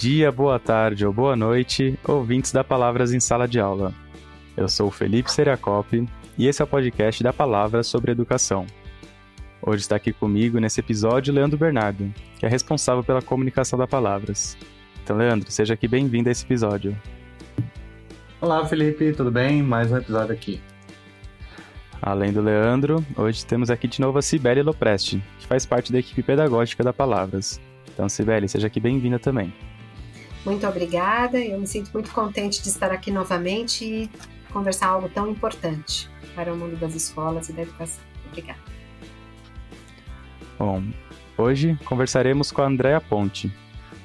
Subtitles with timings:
[0.00, 3.92] dia, boa tarde ou boa noite, ouvintes da Palavras em Sala de Aula.
[4.56, 6.08] Eu sou o Felipe Seriacop
[6.38, 8.64] e esse é o podcast da Palavra sobre Educação.
[9.60, 14.56] Hoje está aqui comigo nesse episódio Leandro Bernardo, que é responsável pela comunicação da Palavras.
[15.04, 16.96] Então, Leandro, seja aqui bem-vindo a esse episódio.
[18.40, 19.62] Olá, Felipe, tudo bem?
[19.62, 20.62] Mais um episódio aqui.
[22.00, 25.98] Além do Leandro, hoje temos aqui de novo a Cibele Lopresti, que faz parte da
[25.98, 27.60] equipe pedagógica da Palavras.
[27.92, 29.52] Então, Cibele, seja aqui bem-vinda também.
[30.44, 34.10] Muito obrigada, eu me sinto muito contente de estar aqui novamente e
[34.52, 38.02] conversar algo tão importante para o mundo das escolas e da educação.
[38.28, 38.60] Obrigada.
[40.58, 40.82] Bom,
[41.36, 43.52] hoje conversaremos com a Andréa Ponte.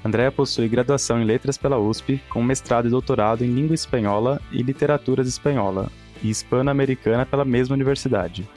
[0.03, 4.61] Andréa possui graduação em Letras pela USP, com mestrado e doutorado em Língua Espanhola e
[4.61, 8.47] Literaturas Espanhola e Hispano-Americana pela mesma universidade.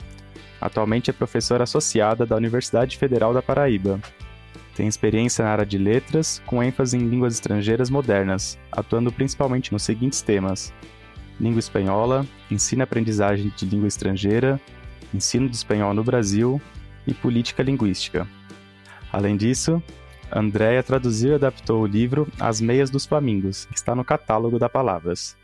[0.61, 3.99] Atualmente é professora associada da Universidade Federal da Paraíba,
[4.79, 9.83] tem experiência na área de letras, com ênfase em línguas estrangeiras modernas, atuando principalmente nos
[9.83, 10.73] seguintes temas:
[11.37, 14.57] língua espanhola, ensino e aprendizagem de língua estrangeira,
[15.13, 16.61] ensino de espanhol no Brasil
[17.05, 18.25] e política linguística.
[19.11, 19.83] Além disso,
[20.31, 24.69] Andréia traduziu e adaptou o livro As Meias dos Flamingos, que está no catálogo da
[24.69, 25.35] Palavras.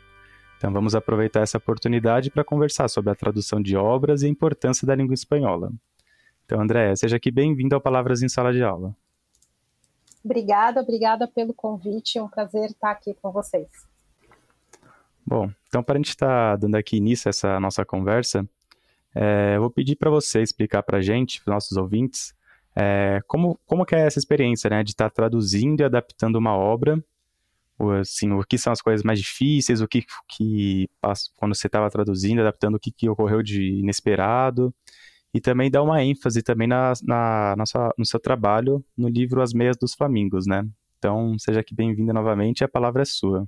[0.56, 4.86] Então vamos aproveitar essa oportunidade para conversar sobre a tradução de obras e a importância
[4.86, 5.70] da língua espanhola.
[6.46, 8.96] Então, Andréia, seja aqui bem-vindo ao Palavras em Sala de Aula.
[10.26, 12.18] Obrigada, obrigada pelo convite.
[12.18, 13.68] É um prazer estar aqui com vocês.
[15.24, 18.44] Bom, então para a gente estar tá dando aqui início a essa nossa conversa,
[19.14, 22.34] é, eu vou pedir para você explicar para a gente, para os nossos ouvintes,
[22.74, 26.56] é, como, como que é essa experiência, né, de estar tá traduzindo e adaptando uma
[26.56, 27.02] obra,
[27.78, 30.88] ou, assim, o que são as coisas mais difíceis, o que, que
[31.36, 34.74] quando você estava traduzindo, adaptando, o que, que ocorreu de inesperado,
[35.34, 39.42] e também dá uma ênfase também na, na, na sua, no seu trabalho no livro
[39.42, 40.66] As Meias dos Flamingos, né?
[40.98, 43.46] Então, seja aqui bem-vinda novamente, a palavra é sua.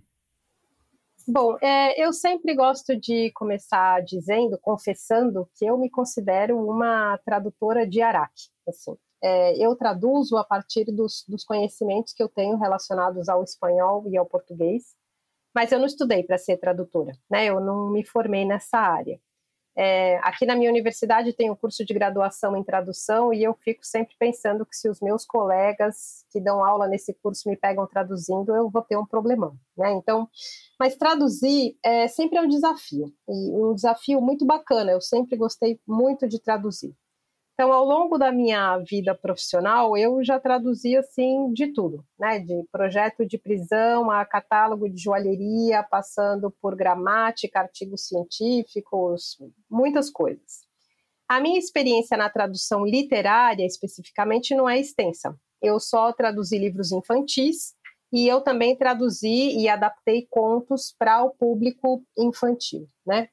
[1.26, 7.86] Bom, é, eu sempre gosto de começar dizendo, confessando, que eu me considero uma tradutora
[7.86, 8.48] de Araque.
[8.66, 8.96] Assim.
[9.22, 14.16] É, eu traduzo a partir dos, dos conhecimentos que eu tenho relacionados ao espanhol e
[14.16, 14.94] ao português,
[15.54, 17.46] mas eu não estudei para ser tradutora, né?
[17.46, 19.20] Eu não me formei nessa área.
[19.80, 23.86] É, aqui na minha universidade tem um curso de graduação em tradução e eu fico
[23.86, 28.56] sempre pensando que se os meus colegas que dão aula nesse curso me pegam traduzindo,
[28.56, 29.92] eu vou ter um problemão, né?
[29.92, 30.28] Então,
[30.80, 34.90] mas traduzir é, sempre é um desafio e um desafio muito bacana.
[34.90, 36.92] Eu sempre gostei muito de traduzir.
[37.60, 42.38] Então, ao longo da minha vida profissional, eu já traduzi assim de tudo, né?
[42.38, 49.36] De projeto de prisão a catálogo de joalheria, passando por gramática, artigos científicos,
[49.68, 50.68] muitas coisas.
[51.28, 55.36] A minha experiência na tradução literária, especificamente, não é extensa.
[55.60, 57.74] Eu só traduzi livros infantis
[58.12, 63.28] e eu também traduzi e adaptei contos para o público infantil, né?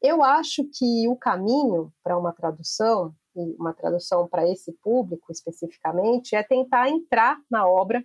[0.00, 3.14] Eu acho que o caminho para uma tradução
[3.58, 8.04] uma tradução para esse público especificamente, é tentar entrar na obra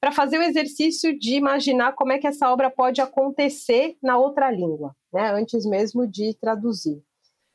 [0.00, 4.50] para fazer o exercício de imaginar como é que essa obra pode acontecer na outra
[4.50, 7.00] língua, né, antes mesmo de traduzir.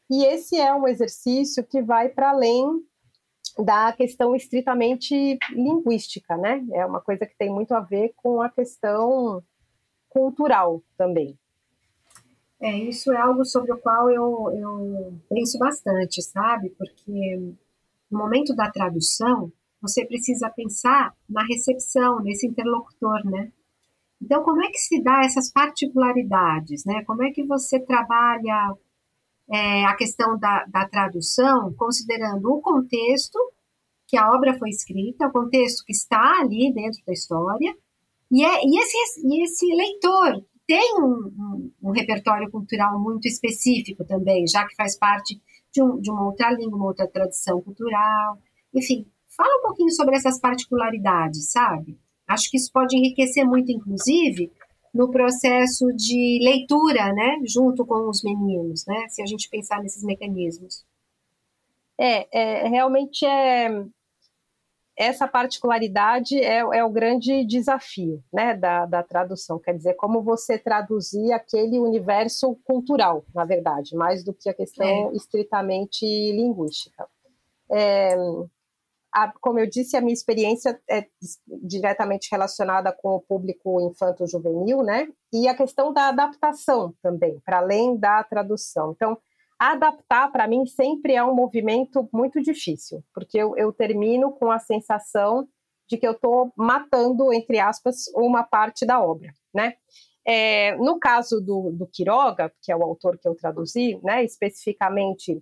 [0.09, 2.65] E esse é um exercício que vai para além
[3.59, 6.65] da questão estritamente linguística, né?
[6.71, 9.43] É uma coisa que tem muito a ver com a questão
[10.07, 11.37] cultural também.
[12.59, 16.71] É, isso é algo sobre o qual eu, eu penso bastante, sabe?
[16.71, 17.53] Porque
[18.09, 19.51] no momento da tradução,
[19.81, 23.51] você precisa pensar na recepção, nesse interlocutor, né?
[24.21, 27.03] Então, como é que se dá essas particularidades, né?
[27.05, 28.75] Como é que você trabalha
[29.49, 33.37] é, a questão da, da tradução, considerando o contexto
[34.07, 37.75] que a obra foi escrita, o contexto que está ali dentro da história,
[38.31, 44.03] e, é, e, esse, e esse leitor tem um, um, um, repertório cultural muito específico
[44.03, 45.41] também, já que faz parte
[45.71, 48.37] de, um, de uma outra língua, uma outra tradição cultural.
[48.73, 51.97] Enfim, fala um pouquinho sobre essas particularidades, sabe?
[52.27, 54.51] Acho que isso pode enriquecer muito, inclusive,
[54.93, 60.03] no processo de leitura, né, junto com os meninos, né, se a gente pensar nesses
[60.03, 60.83] mecanismos.
[61.97, 62.27] É,
[62.65, 63.69] é realmente é,
[64.97, 70.57] essa particularidade é, é, o grande desafio né, da, da tradução, quer dizer, como você
[70.57, 75.11] traduzir aquele universo cultural, na verdade, mais do que a questão é.
[75.13, 77.07] estritamente linguística.
[77.71, 78.15] É,
[79.13, 81.05] a, como eu disse, a minha experiência é
[81.63, 85.07] diretamente relacionada com o público infanto-juvenil, né?
[85.31, 88.93] E a questão da adaptação também, para além da tradução.
[88.95, 89.17] Então,
[89.59, 94.59] adaptar para mim sempre é um movimento muito difícil, porque eu, eu, termino com a
[94.59, 95.47] sensação
[95.87, 99.73] de que eu estou matando, entre aspas, uma parte da obra, né?
[100.25, 105.41] É, no caso do, do Quiroga, que é o autor que eu traduzi, né, especificamente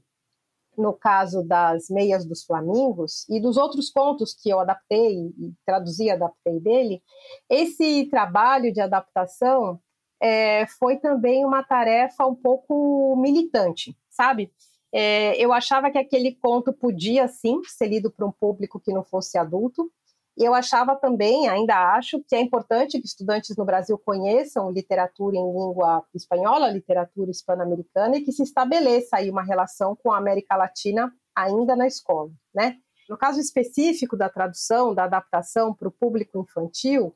[0.77, 6.11] no caso das Meias dos Flamingos e dos outros contos que eu adaptei e traduzi
[6.11, 7.01] adaptei dele,
[7.49, 9.79] esse trabalho de adaptação
[10.21, 14.51] é, foi também uma tarefa um pouco militante, sabe?
[14.93, 19.03] É, eu achava que aquele conto podia sim ser lido para um público que não
[19.03, 19.91] fosse adulto,
[20.37, 25.37] e eu achava também, ainda acho, que é importante que estudantes no Brasil conheçam literatura
[25.37, 30.57] em língua espanhola, literatura hispano-americana, e que se estabeleça aí uma relação com a América
[30.57, 32.77] Latina ainda na escola, né?
[33.09, 37.15] No caso específico da tradução, da adaptação para o público infantil,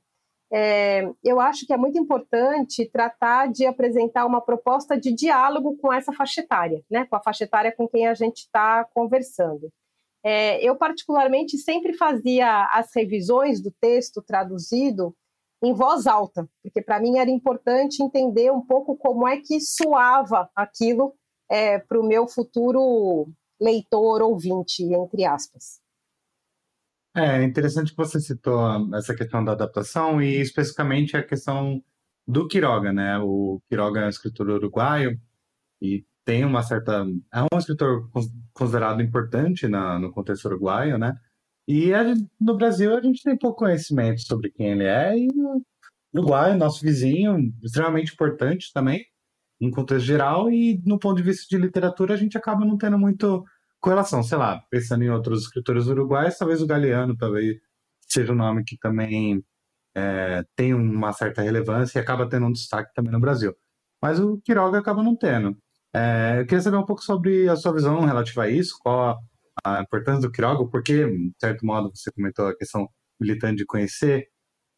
[0.51, 5.93] é, eu acho que é muito importante tratar de apresentar uma proposta de diálogo com
[5.93, 7.05] essa faixa etária, né?
[7.05, 9.69] com a faixa etária com quem a gente está conversando.
[10.23, 15.15] É, eu, particularmente, sempre fazia as revisões do texto traduzido
[15.63, 20.49] em voz alta, porque para mim era importante entender um pouco como é que soava
[20.55, 21.13] aquilo
[21.49, 23.27] é, para o meu futuro
[23.61, 25.79] leitor, ouvinte, entre aspas.
[27.15, 31.83] É interessante que você citou essa questão da adaptação e especificamente a questão
[32.27, 33.17] do Quiroga, né?
[33.19, 35.19] O Quiroga é um escritor uruguaio
[35.81, 37.05] e tem uma certa.
[37.33, 38.09] É um escritor
[38.53, 41.17] considerado importante na, no contexto uruguaio, né?
[41.67, 42.03] E a,
[42.39, 45.61] no Brasil a gente tem pouco conhecimento sobre quem ele é, e o
[46.13, 49.05] Uruguai, nosso vizinho, extremamente importante também,
[49.61, 52.97] em contexto geral, e no ponto de vista de literatura a gente acaba não tendo
[52.97, 53.43] muito
[53.79, 54.23] correlação.
[54.23, 57.57] Sei lá, pensando em outros escritores uruguaios, talvez o Galeano talvez
[58.01, 59.43] seja um nome que também
[59.95, 63.55] é, tem uma certa relevância e acaba tendo um destaque também no Brasil.
[64.01, 65.57] Mas o Quiroga acaba não tendo.
[65.93, 69.17] É, eu queria saber um pouco sobre a sua visão relativa a isso, qual
[69.63, 72.87] a importância do Quiroga, porque, de certo modo, você comentou a questão
[73.19, 74.29] militante de conhecer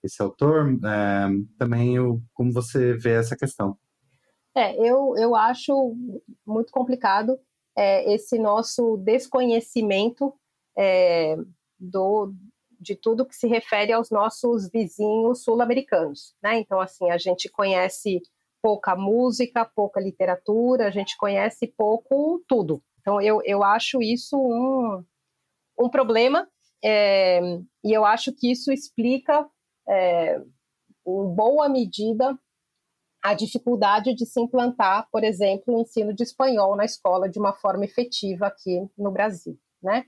[0.03, 1.27] esse autor, é,
[1.59, 3.77] também o, como você vê essa questão.
[4.55, 5.95] É, eu, eu acho
[6.45, 7.37] muito complicado
[7.77, 10.33] é, esse nosso desconhecimento
[10.77, 11.35] é,
[11.79, 12.33] do,
[12.79, 16.35] de tudo que se refere aos nossos vizinhos sul-americanos.
[16.41, 16.59] Né?
[16.59, 18.21] Então, assim, a gente conhece
[18.61, 22.83] pouca música, pouca literatura, a gente conhece pouco tudo.
[22.99, 25.03] Então, eu, eu acho isso um,
[25.79, 26.47] um problema,
[26.83, 27.39] é,
[27.83, 29.47] e eu acho que isso explica,
[29.87, 32.37] é, em boa medida,
[33.21, 37.53] a dificuldade de se implantar, por exemplo, o ensino de espanhol na escola de uma
[37.53, 39.57] forma efetiva aqui no Brasil.
[39.81, 40.05] Né?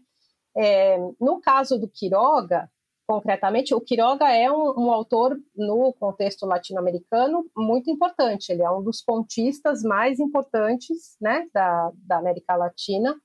[0.55, 2.69] É, no caso do Quiroga,
[3.07, 8.51] concretamente, o Quiroga é um, um autor no contexto latino-americano muito importante.
[8.51, 13.15] Ele é um dos contistas mais importantes né, da, da América Latina.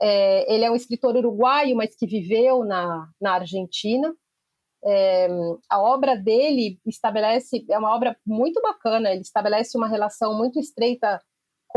[0.00, 4.14] É, ele é um escritor uruguaio, mas que viveu na, na Argentina.
[4.84, 5.28] É,
[5.68, 11.20] a obra dele estabelece, é uma obra muito bacana, ele estabelece uma relação muito estreita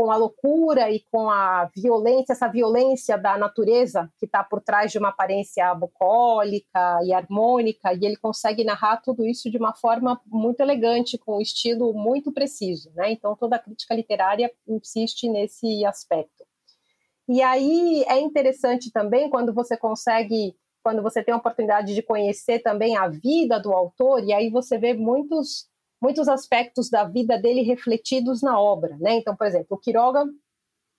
[0.00, 4.90] com a loucura e com a violência, essa violência da natureza que está por trás
[4.90, 10.18] de uma aparência bucólica e harmônica, e ele consegue narrar tudo isso de uma forma
[10.26, 12.90] muito elegante, com um estilo muito preciso.
[12.94, 13.12] Né?
[13.12, 16.46] Então, toda a crítica literária insiste nesse aspecto.
[17.28, 20.56] E aí é interessante também quando você consegue,
[20.90, 24.76] quando você tem a oportunidade de conhecer também a vida do autor, e aí você
[24.76, 25.68] vê muitos
[26.02, 29.12] muitos aspectos da vida dele refletidos na obra, né?
[29.12, 30.24] Então, por exemplo, o Quiroga,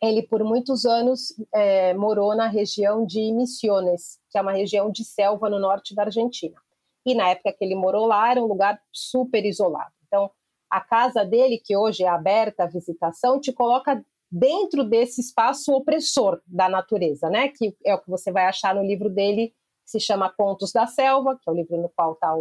[0.01, 5.03] ele por muitos anos é, morou na região de Misiones, que é uma região de
[5.03, 6.55] selva no norte da Argentina.
[7.05, 9.91] E na época que ele morou lá, era um lugar super isolado.
[10.07, 10.29] Então,
[10.69, 16.39] a casa dele, que hoje é aberta à visitação, te coloca dentro desse espaço opressor
[16.45, 17.50] da natureza, né?
[17.50, 19.53] Que é o que você vai achar no livro dele,
[19.91, 22.33] se chama Contos da Selva, que é o livro no qual está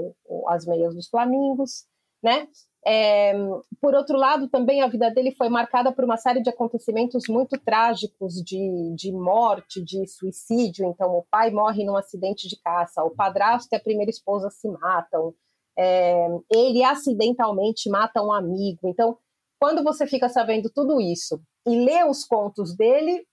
[0.49, 1.85] As Meias dos Flamingos
[2.23, 2.49] né?
[2.87, 3.35] É,
[3.81, 7.59] por outro lado, também a vida dele foi marcada por uma série de acontecimentos muito
[7.59, 10.87] trágicos de, de morte, de suicídio.
[10.87, 14.69] Então, o pai morre num acidente de caça, o padrasto e a primeira esposa se
[14.69, 15.35] matam,
[15.79, 18.81] é, ele acidentalmente mata um amigo.
[18.85, 19.19] Então,
[19.59, 23.27] quando você fica sabendo tudo isso e lê os contos dele,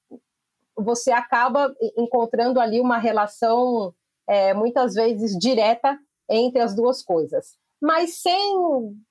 [0.78, 3.94] você acaba encontrando ali uma relação
[4.28, 5.98] é, muitas vezes direta
[6.30, 8.54] entre as duas coisas mas sem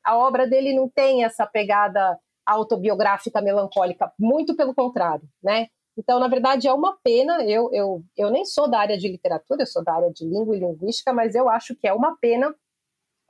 [0.04, 5.68] a obra dele não tem essa pegada autobiográfica melancólica, muito pelo contrário, né?
[5.98, 7.42] Então, na verdade, é uma pena.
[7.44, 10.54] Eu, eu, eu nem sou da área de literatura, eu sou da área de língua
[10.54, 12.54] e linguística, mas eu acho que é uma pena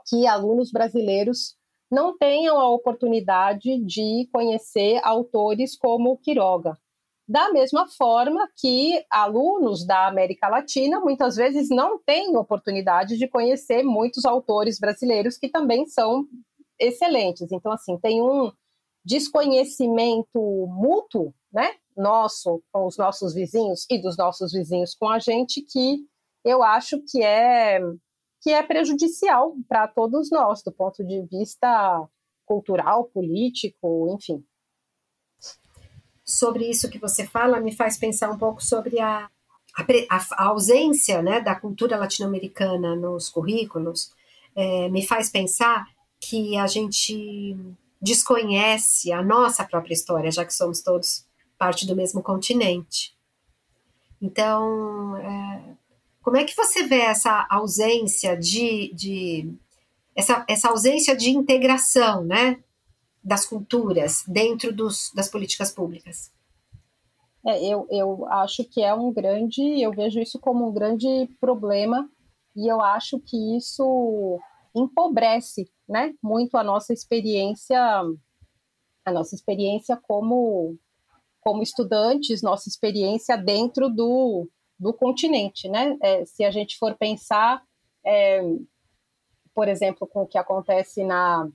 [0.09, 1.57] que alunos brasileiros
[1.91, 6.77] não tenham a oportunidade de conhecer autores como Quiroga.
[7.29, 13.83] Da mesma forma que alunos da América Latina muitas vezes não têm oportunidade de conhecer
[13.83, 16.25] muitos autores brasileiros que também são
[16.79, 17.51] excelentes.
[17.51, 18.53] Então, assim, tem um
[19.05, 25.63] desconhecimento mútuo, né, nosso com os nossos vizinhos e dos nossos vizinhos com a gente
[25.63, 26.05] que
[26.45, 27.81] eu acho que é
[28.43, 32.07] que é prejudicial para todos nós do ponto de vista
[32.45, 34.45] cultural, político, enfim
[36.27, 39.31] sobre isso que você fala me faz pensar um pouco sobre a,
[39.77, 44.11] a, a ausência né, da cultura latino-americana nos currículos,
[44.55, 45.87] é, me faz pensar
[46.19, 47.57] que a gente
[48.03, 51.25] desconhece a nossa própria história, já que somos todos
[51.57, 53.17] parte do mesmo continente.
[54.21, 55.77] Então, é,
[56.23, 59.55] como é que você vê essa ausência de, de
[60.15, 62.59] essa, essa ausência de integração, né,
[63.27, 66.31] das culturas dentro dos, das políticas públicas?
[67.45, 72.09] É, eu, eu acho que é um grande, eu vejo isso como um grande problema
[72.55, 74.39] e eu acho que isso
[74.75, 77.81] empobrece, né, muito a nossa experiência,
[79.05, 80.79] a nossa experiência como
[81.41, 85.97] como estudantes, nossa experiência dentro do, do continente, né?
[86.03, 87.63] É, se a gente for pensar,
[88.05, 88.43] é,
[89.55, 91.49] por exemplo, com o que acontece na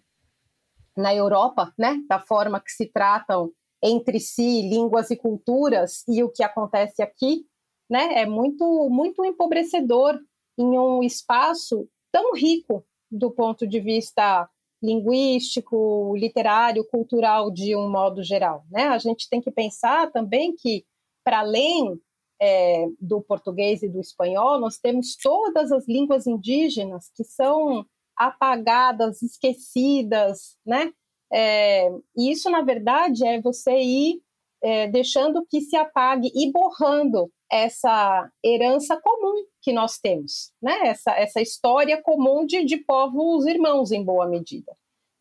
[0.95, 6.29] na Europa, né, da forma que se tratam entre si línguas e culturas e o
[6.29, 7.45] que acontece aqui,
[7.89, 10.19] né, é muito muito empobrecedor
[10.57, 14.47] em um espaço tão rico do ponto de vista
[14.81, 18.87] linguístico, literário, cultural de um modo geral, né?
[18.87, 20.83] A gente tem que pensar também que
[21.23, 21.99] para além
[22.41, 27.85] é, do português e do espanhol, nós temos todas as línguas indígenas que são
[28.27, 30.91] apagadas, esquecidas, né?
[31.31, 34.21] É, e isso, na verdade, é você ir
[34.61, 40.87] é, deixando que se apague e borrando essa herança comum que nós temos, né?
[40.87, 44.75] Essa, essa história comum de, de povos irmãos, em boa medida.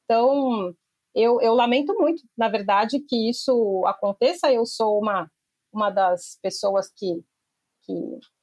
[0.05, 0.75] Então,
[1.15, 4.53] eu, eu lamento muito, na verdade, que isso aconteça.
[4.53, 5.31] Eu sou uma,
[5.73, 7.23] uma das pessoas que,
[7.83, 7.93] que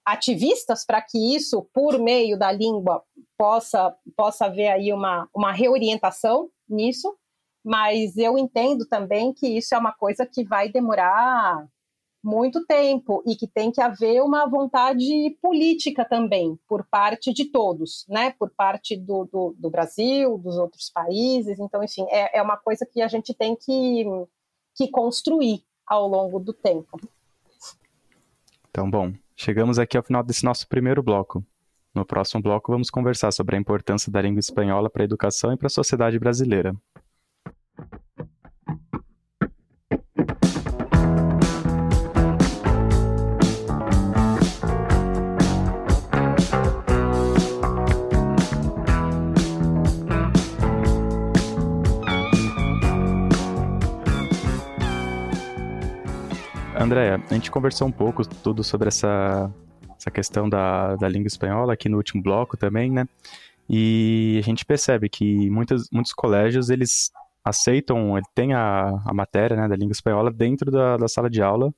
[0.07, 3.03] ativistas para que isso, por meio da língua,
[3.37, 7.13] possa, possa haver aí uma, uma reorientação nisso,
[7.61, 11.67] mas eu entendo também que isso é uma coisa que vai demorar
[12.23, 18.05] muito tempo e que tem que haver uma vontade política também por parte de todos,
[18.07, 18.31] né?
[18.39, 21.59] Por parte do, do, do Brasil, dos outros países.
[21.59, 24.05] Então, enfim, é, é uma coisa que a gente tem que,
[24.73, 26.97] que construir ao longo do tempo.
[28.69, 31.45] Então, bom, Chegamos aqui ao final desse nosso primeiro bloco.
[31.93, 35.57] No próximo bloco, vamos conversar sobre a importância da língua espanhola para a educação e
[35.57, 36.75] para a sociedade brasileira.
[56.87, 59.53] Andréa, a gente conversou um pouco tudo sobre essa,
[59.99, 63.05] essa questão da, da língua espanhola aqui no último bloco também, né?
[63.69, 67.11] E a gente percebe que muitos, muitos colégios, eles
[67.43, 71.41] aceitam, ele tem a, a matéria né, da língua espanhola dentro da, da sala de
[71.41, 71.73] aula,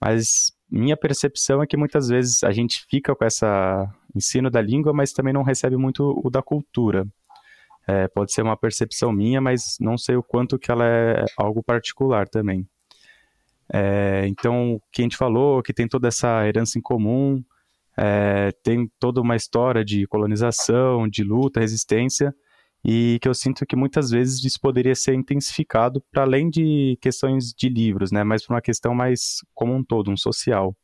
[0.00, 4.94] mas minha percepção é que muitas vezes a gente fica com essa ensino da língua,
[4.94, 7.06] mas também não recebe muito o da cultura.
[7.86, 11.62] É, pode ser uma percepção minha, mas não sei o quanto que ela é algo
[11.62, 12.66] particular também.
[13.72, 17.42] É, então, o que a gente falou, que tem toda essa herança em comum,
[17.96, 22.34] é, tem toda uma história de colonização, de luta, resistência,
[22.84, 27.52] e que eu sinto que muitas vezes isso poderia ser intensificado para além de questões
[27.52, 30.74] de livros, né, mas para uma questão mais como um todo, um social.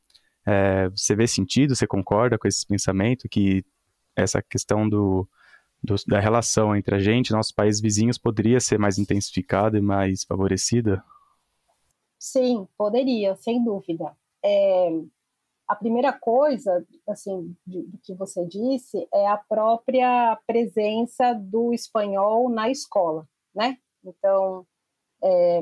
[0.47, 3.64] É, você vê sentido, você concorda com esse pensamento que
[4.14, 5.28] essa questão do,
[5.83, 10.25] do, da relação entre a gente, nossos países vizinhos, poderia ser mais intensificada e mais
[10.25, 11.02] favorecida?
[12.20, 14.16] Sim, poderia, sem dúvida.
[14.44, 14.88] É,
[15.68, 22.70] a primeira coisa, assim, do que você disse, é a própria presença do espanhol na
[22.70, 23.78] escola, né?
[24.04, 24.66] Então,
[25.23, 25.61] é,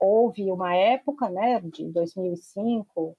[0.00, 3.16] houve uma época, né, de 2005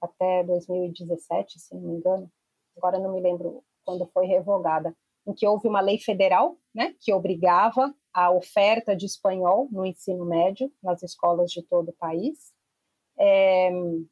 [0.00, 2.30] até 2017, se não me engano,
[2.76, 4.94] agora não me lembro quando foi revogada,
[5.26, 10.24] em que houve uma lei federal, né, que obrigava a oferta de espanhol no ensino
[10.24, 12.52] médio nas escolas de todo o país.
[13.18, 13.70] É,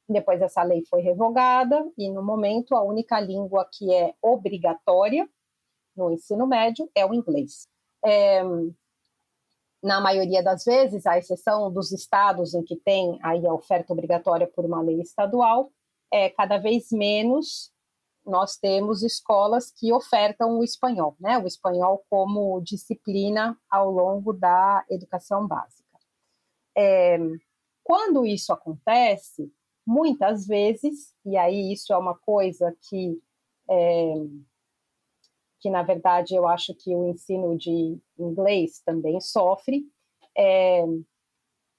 [0.08, 5.28] depois essa lei foi revogada e no momento a única língua que é obrigatória
[5.96, 7.66] no ensino médio é o inglês.
[8.04, 8.42] É,
[9.82, 14.46] na maioria das vezes, à exceção dos estados em que tem aí a oferta obrigatória
[14.46, 15.70] por uma lei estadual,
[16.12, 17.72] é cada vez menos
[18.28, 21.38] nós temos escolas que ofertam o espanhol, né?
[21.38, 25.98] O espanhol como disciplina ao longo da educação básica.
[26.76, 27.18] É,
[27.82, 29.52] quando isso acontece,
[29.86, 33.20] muitas vezes, e aí isso é uma coisa que
[33.70, 34.14] é,
[35.60, 39.84] que na verdade eu acho que o ensino de inglês também sofre.
[40.36, 40.84] É,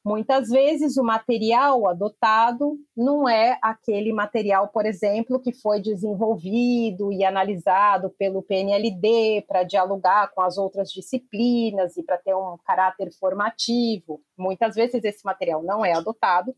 [0.09, 7.23] muitas vezes o material adotado não é aquele material, por exemplo, que foi desenvolvido e
[7.23, 14.19] analisado pelo PNLD para dialogar com as outras disciplinas e para ter um caráter formativo.
[14.35, 16.55] Muitas vezes esse material não é adotado,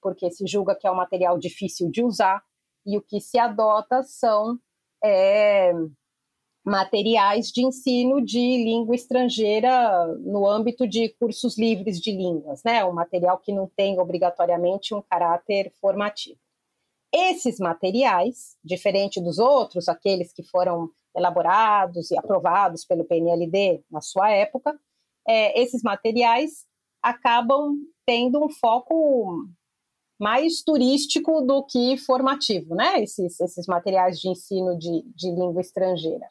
[0.00, 2.42] porque se julga que é um material difícil de usar,
[2.86, 4.58] e o que se adota são
[5.04, 5.74] é,
[6.68, 12.84] materiais de ensino de língua estrangeira no âmbito de cursos livres de línguas, né?
[12.84, 16.38] Um material que não tem obrigatoriamente um caráter formativo.
[17.12, 24.30] Esses materiais, diferente dos outros, aqueles que foram elaborados e aprovados pelo PNLD na sua
[24.30, 24.78] época,
[25.26, 26.66] é, esses materiais
[27.02, 29.48] acabam tendo um foco
[30.20, 33.02] mais turístico do que formativo, né?
[33.02, 36.28] Esses, esses materiais de ensino de, de língua estrangeira.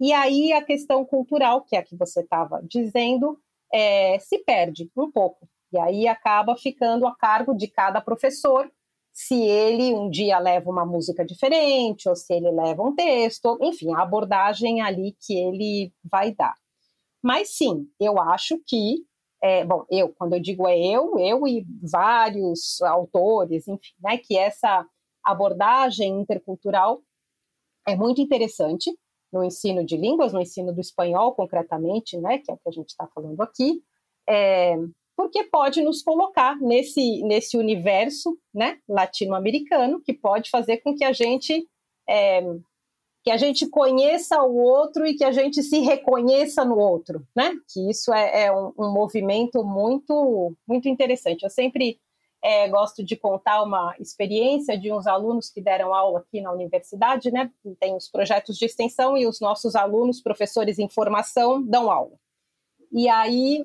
[0.00, 3.38] E aí a questão cultural, que é a que você estava dizendo,
[3.72, 5.48] é, se perde um pouco.
[5.72, 8.70] E aí acaba ficando a cargo de cada professor
[9.12, 13.92] se ele um dia leva uma música diferente, ou se ele leva um texto, enfim,
[13.92, 16.54] a abordagem ali que ele vai dar.
[17.22, 19.04] Mas sim, eu acho que,
[19.42, 24.38] é, bom, eu, quando eu digo é eu, eu e vários autores, enfim, né, que
[24.38, 24.86] essa
[25.24, 27.02] abordagem intercultural
[27.86, 28.90] é muito interessante,
[29.32, 32.72] no ensino de línguas, no ensino do espanhol concretamente, né, que é o que a
[32.72, 33.82] gente está falando aqui,
[34.28, 34.76] é,
[35.16, 41.12] porque pode nos colocar nesse, nesse universo né, latino-americano que pode fazer com que a
[41.12, 41.68] gente
[42.08, 42.42] é,
[43.22, 47.52] que a gente conheça o outro e que a gente se reconheça no outro, né?
[47.70, 51.42] Que isso é, é um, um movimento muito muito interessante.
[51.42, 52.00] Eu sempre
[52.42, 57.30] é, gosto de contar uma experiência de uns alunos que deram aula aqui na universidade,
[57.30, 57.50] né?
[57.78, 62.18] Tem os projetos de extensão e os nossos alunos, professores em formação, dão aula.
[62.92, 63.64] E aí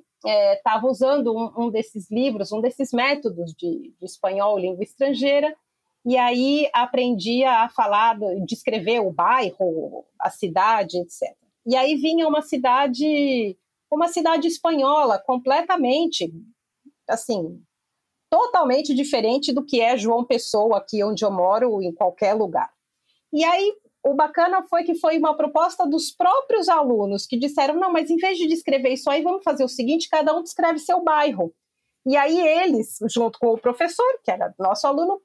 [0.56, 5.56] estava é, usando um, um, desses livros, um desses métodos de, de, espanhol, língua estrangeira,
[6.06, 11.36] e aí aprendia a falar, descrever o bairro, a cidade, etc.
[11.66, 13.58] E aí vinha uma cidade,
[13.92, 16.32] uma cidade espanhola, completamente,
[17.08, 17.60] assim,
[18.36, 22.70] totalmente diferente do que é João Pessoa, aqui onde eu moro, em qualquer lugar.
[23.32, 27.94] E aí, o bacana foi que foi uma proposta dos próprios alunos que disseram: não,
[27.94, 31.02] mas em vez de descrever isso aí, vamos fazer o seguinte: cada um descreve seu
[31.02, 31.54] bairro.
[32.06, 35.22] E aí, eles, junto com o professor, que era nosso aluno,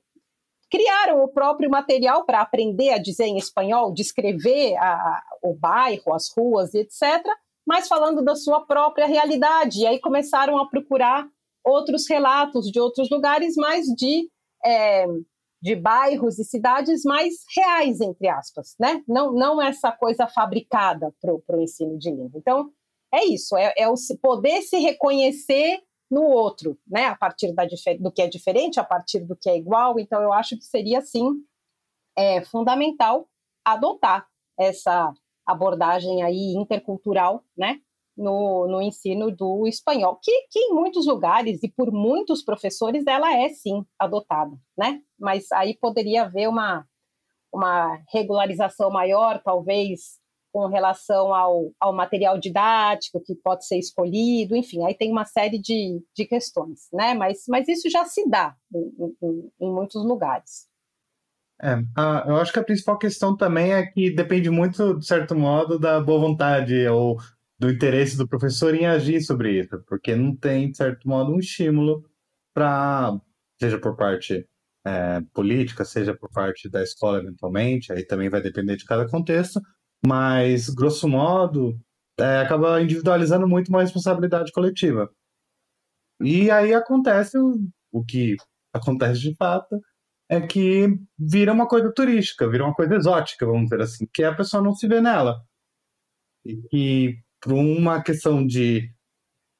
[0.71, 6.31] criaram o próprio material para aprender a dizer em espanhol, descrever a, o bairro, as
[6.31, 7.27] ruas, etc.,
[7.67, 9.81] mas falando da sua própria realidade.
[9.81, 11.29] E aí começaram a procurar
[11.65, 14.29] outros relatos de outros lugares, mas de,
[14.65, 15.07] é,
[15.63, 19.03] de bairros e cidades mais reais, entre aspas, né?
[19.07, 22.39] Não, não essa coisa fabricada para o ensino de língua.
[22.39, 22.71] Então,
[23.13, 27.07] é isso, é, é o poder se reconhecer no outro, né?
[27.07, 27.65] A partir da,
[27.99, 29.99] do que é diferente, a partir do que é igual.
[29.99, 31.27] Então, eu acho que seria, sim,
[32.17, 33.29] é, fundamental
[33.65, 34.27] adotar
[34.59, 35.13] essa
[35.47, 37.81] abordagem aí intercultural, né?
[38.21, 43.35] No, no ensino do espanhol, que, que em muitos lugares e por muitos professores ela
[43.35, 45.01] é sim adotada, né?
[45.19, 46.87] Mas aí poderia haver uma,
[47.53, 50.21] uma regularização maior, talvez
[50.53, 55.59] com relação ao, ao material didático que pode ser escolhido, enfim, aí tem uma série
[55.59, 57.15] de, de questões, né?
[57.15, 60.69] Mas, mas isso já se dá em, em, em muitos lugares.
[61.63, 65.35] É, a, eu acho que a principal questão também é que depende muito, de certo
[65.35, 67.19] modo, da boa vontade ou
[67.61, 71.39] do interesse do professor em agir sobre isso, porque não tem, de certo modo, um
[71.39, 72.03] estímulo
[72.55, 73.21] para,
[73.61, 74.49] seja por parte
[74.87, 79.61] é, política, seja por parte da escola, eventualmente, aí também vai depender de cada contexto,
[80.05, 81.79] mas, grosso modo,
[82.19, 85.11] é, acaba individualizando muito uma responsabilidade coletiva.
[86.23, 87.59] E aí acontece o,
[87.93, 88.37] o que
[88.73, 89.79] acontece de fato,
[90.31, 94.35] é que vira uma coisa turística, vira uma coisa exótica, vamos dizer assim, que a
[94.35, 95.43] pessoa não se vê nela.
[96.45, 98.93] E que por uma questão de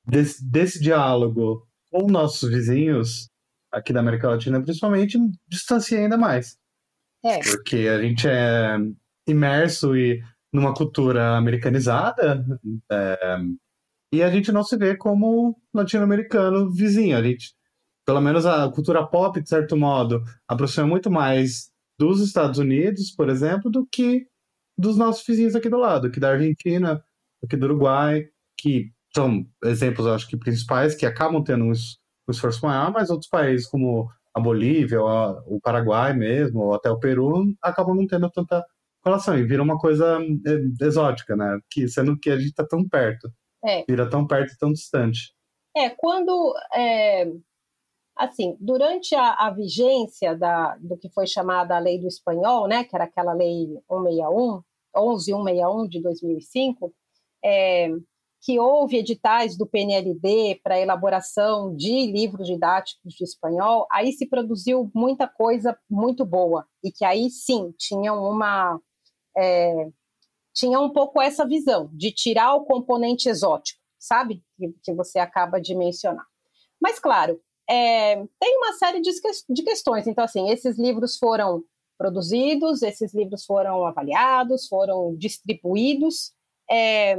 [0.07, 3.29] desse, desse diálogo com nossos vizinhos,
[3.73, 6.57] aqui da América Latina principalmente, distancia ainda mais.
[7.25, 7.39] É.
[7.39, 8.77] Porque a gente é
[9.27, 12.45] imerso e numa cultura americanizada,
[12.91, 13.39] é,
[14.13, 17.17] e a gente não se vê como latino-americano vizinho.
[17.17, 17.55] A gente,
[18.05, 23.29] pelo menos a cultura pop, de certo modo, aproxima muito mais dos Estados Unidos, por
[23.29, 24.27] exemplo, do que
[24.77, 27.05] dos nossos vizinhos aqui do lado, aqui da Argentina,
[27.43, 28.27] aqui do Uruguai,
[28.59, 31.73] que são exemplos, acho que principais, que acabam tendo um,
[32.29, 37.53] esforço maior, mas outros países como a Bolívia, o Paraguai mesmo, ou até o Peru,
[37.61, 38.65] acabam não tendo tanta
[39.05, 41.59] relação e vira uma coisa é, exótica, né?
[41.71, 43.31] Que, sendo que a gente está tão perto.
[43.65, 43.85] É.
[43.89, 45.35] Vira tão perto e tão distante.
[45.77, 46.55] É, quando.
[46.75, 47.31] É,
[48.17, 52.85] assim, durante a, a, vigência da, do que foi chamada a Lei do Espanhol, né,
[52.85, 54.63] que era aquela Lei 161,
[54.95, 56.95] 11161 de 2005,
[57.45, 57.89] é,
[58.43, 64.91] que houve editais do PNLD para elaboração de livros didáticos de espanhol, aí se produziu
[64.95, 68.81] muita coisa muito boa e que aí sim tinham uma
[69.37, 69.89] é,
[70.55, 74.43] tinha um pouco essa visão de tirar o componente exótico, sabe?
[74.57, 76.27] Que, que você acaba de mencionar.
[76.81, 79.11] Mas, claro, é, tem uma série de,
[79.49, 80.07] de questões.
[80.07, 81.63] Então, assim, esses livros foram
[81.97, 86.33] produzidos, esses livros foram avaliados, foram distribuídos.
[86.71, 87.17] É,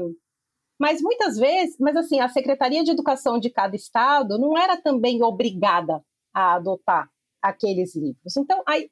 [0.80, 5.22] mas muitas vezes, mas assim, a Secretaria de Educação de cada estado não era também
[5.22, 7.10] obrigada a adotar
[7.42, 8.36] aqueles livros.
[8.38, 8.90] Então, aí,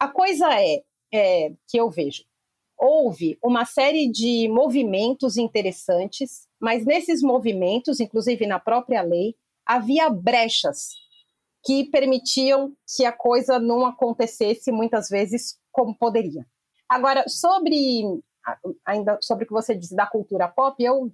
[0.00, 0.82] a coisa é,
[1.12, 2.24] é que eu vejo,
[2.78, 9.34] houve uma série de movimentos interessantes, mas nesses movimentos, inclusive na própria lei,
[9.66, 10.92] havia brechas
[11.64, 16.46] que permitiam que a coisa não acontecesse muitas vezes como poderia.
[16.88, 18.02] Agora, sobre
[18.84, 21.12] ainda sobre o que você disse da cultura pop, eu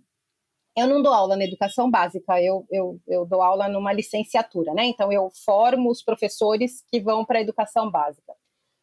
[0.76, 4.84] eu não dou aula na educação básica, eu, eu, eu dou aula numa licenciatura, né?
[4.86, 8.34] Então eu formo os professores que vão para a educação básica.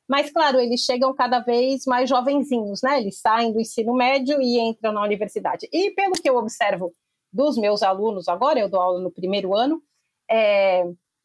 [0.08, 3.00] Mas, claro, eles chegam cada vez mais jovenzinhos, né?
[3.00, 5.68] Eles saem do ensino médio e entram na universidade.
[5.72, 6.94] E pelo que eu observo
[7.32, 9.82] dos meus alunos agora, eu dou aula no primeiro ano,
[10.30, 10.84] é,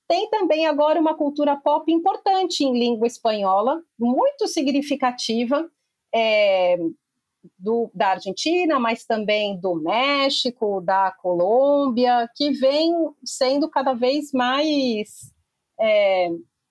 [0.08, 5.68] tem também agora uma cultura pop importante em língua espanhola, muito significativa,
[6.14, 6.76] é,
[7.58, 12.92] do, da Argentina, mas também do México, da Colômbia, que vem
[13.24, 15.32] sendo cada vez mais
[15.78, 16.28] é,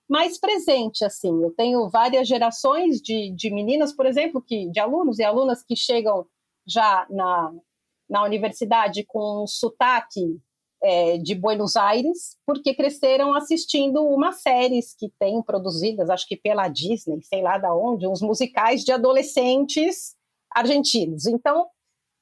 [0.07, 1.43] mais presente, assim.
[1.43, 5.75] Eu tenho várias gerações de, de meninas, por exemplo, que, de alunos e alunas que
[5.75, 6.25] chegam
[6.67, 7.53] já na,
[8.09, 10.39] na universidade com um sotaque
[10.83, 16.67] é, de Buenos Aires, porque cresceram assistindo umas séries que tem produzidas, acho que pela
[16.67, 20.14] Disney, sei lá da onde, uns musicais de adolescentes
[20.55, 21.25] argentinos.
[21.25, 21.67] Então,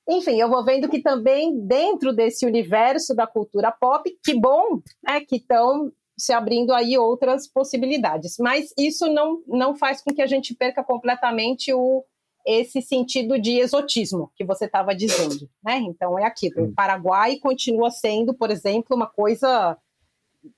[0.09, 5.21] enfim, eu vou vendo que também dentro desse universo da cultura pop, que bom, né,
[5.21, 8.35] que estão se abrindo aí outras possibilidades.
[8.39, 12.03] Mas isso não, não faz com que a gente perca completamente o,
[12.45, 15.77] esse sentido de exotismo que você estava dizendo, né?
[15.77, 16.65] Então é aquilo.
[16.65, 19.77] O Paraguai continua sendo, por exemplo, uma coisa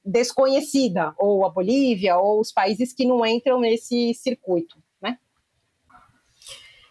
[0.04, 4.78] desconhecida, ou a Bolívia, ou os países que não entram nesse circuito?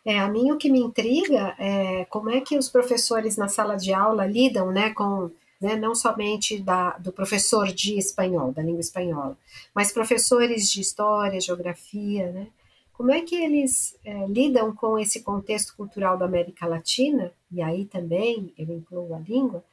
[0.04, 3.76] É, a mim o que me intriga é como é que os professores na sala
[3.76, 8.80] de aula lidam, né, com né, não somente da, do professor de espanhol, da língua
[8.80, 9.38] espanhola,
[9.74, 12.48] mas professores de história, geografia, né?
[12.92, 17.86] Como é que eles é, lidam com esse contexto cultural da América Latina, e aí
[17.86, 19.64] também eu incluo a língua,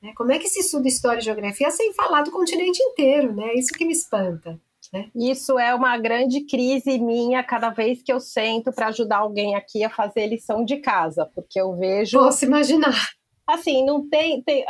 [0.00, 0.12] né?
[0.14, 3.52] como é que se estuda história e geografia sem falar do continente inteiro, né?
[3.54, 4.58] Isso que me espanta.
[4.92, 5.10] Né?
[5.14, 9.84] Isso é uma grande crise minha cada vez que eu sento para ajudar alguém aqui
[9.84, 12.18] a fazer lição de casa, porque eu vejo.
[12.18, 12.94] Posso imaginar.
[13.46, 14.64] Assim, não tem, tem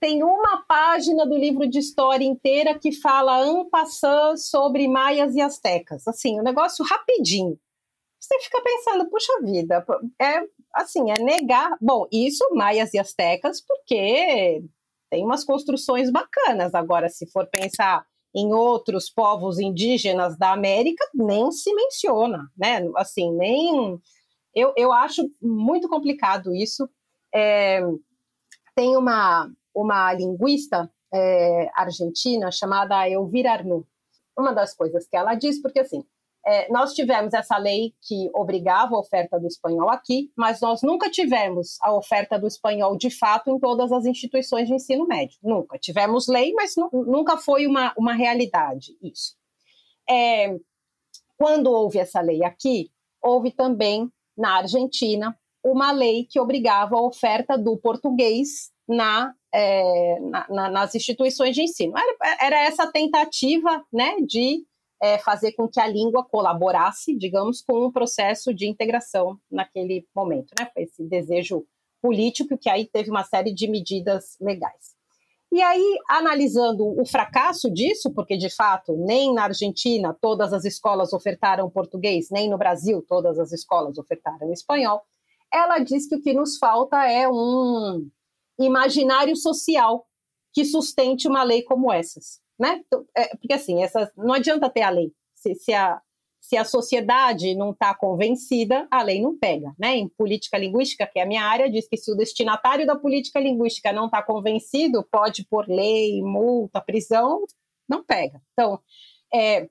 [0.00, 6.06] tem uma página do livro de história inteira que fala passant sobre maias e astecas.
[6.06, 7.58] Assim, um negócio rapidinho.
[8.20, 9.84] Você fica pensando, puxa vida,
[10.20, 10.42] é
[10.74, 11.76] assim, é negar.
[11.80, 14.62] Bom, isso maias e astecas, porque
[15.10, 16.74] tem umas construções bacanas.
[16.74, 22.88] Agora, se for pensar em outros povos indígenas da América, nem se menciona, né?
[22.96, 24.00] Assim, nem.
[24.54, 26.88] Eu, eu acho muito complicado isso.
[27.34, 27.80] É,
[28.74, 33.86] tem uma, uma linguista é, argentina chamada Elvira Arnoux.
[34.36, 36.04] Uma das coisas que ela diz, porque assim,
[36.46, 41.10] é, nós tivemos essa lei que obrigava a oferta do espanhol aqui, mas nós nunca
[41.10, 45.38] tivemos a oferta do espanhol de fato em todas as instituições de ensino médio.
[45.42, 45.78] Nunca.
[45.78, 49.36] Tivemos lei, mas nunca foi uma, uma realidade isso.
[50.08, 50.56] É,
[51.36, 52.90] quando houve essa lei aqui,
[53.22, 60.46] houve também na Argentina uma lei que obrigava a oferta do português na, é, na,
[60.48, 61.92] na, nas instituições de ensino.
[61.96, 64.64] Era, era essa tentativa né, de
[65.00, 70.52] é, fazer com que a língua colaborasse, digamos, com o processo de integração naquele momento.
[70.58, 70.68] Né?
[70.76, 71.64] Esse desejo
[72.00, 74.96] político, que aí teve uma série de medidas legais.
[75.50, 81.12] E aí, analisando o fracasso disso, porque de fato nem na Argentina todas as escolas
[81.14, 85.02] ofertaram português, nem no Brasil todas as escolas ofertaram espanhol,
[85.52, 88.06] ela diz que o que nos falta é um
[88.58, 90.06] imaginário social
[90.52, 92.82] que sustente uma lei como essas, né?
[92.86, 93.76] Então, é, porque assim,
[94.16, 96.00] não adianta ter a lei se, se a
[96.40, 99.74] se a sociedade não está convencida, a lei não pega.
[99.78, 99.96] Né?
[99.96, 103.38] Em política linguística, que é a minha área, diz que se o destinatário da política
[103.38, 107.44] linguística não está convencido, pode pôr lei, multa, prisão,
[107.88, 108.40] não pega.
[108.52, 108.80] Então,
[109.34, 109.68] é,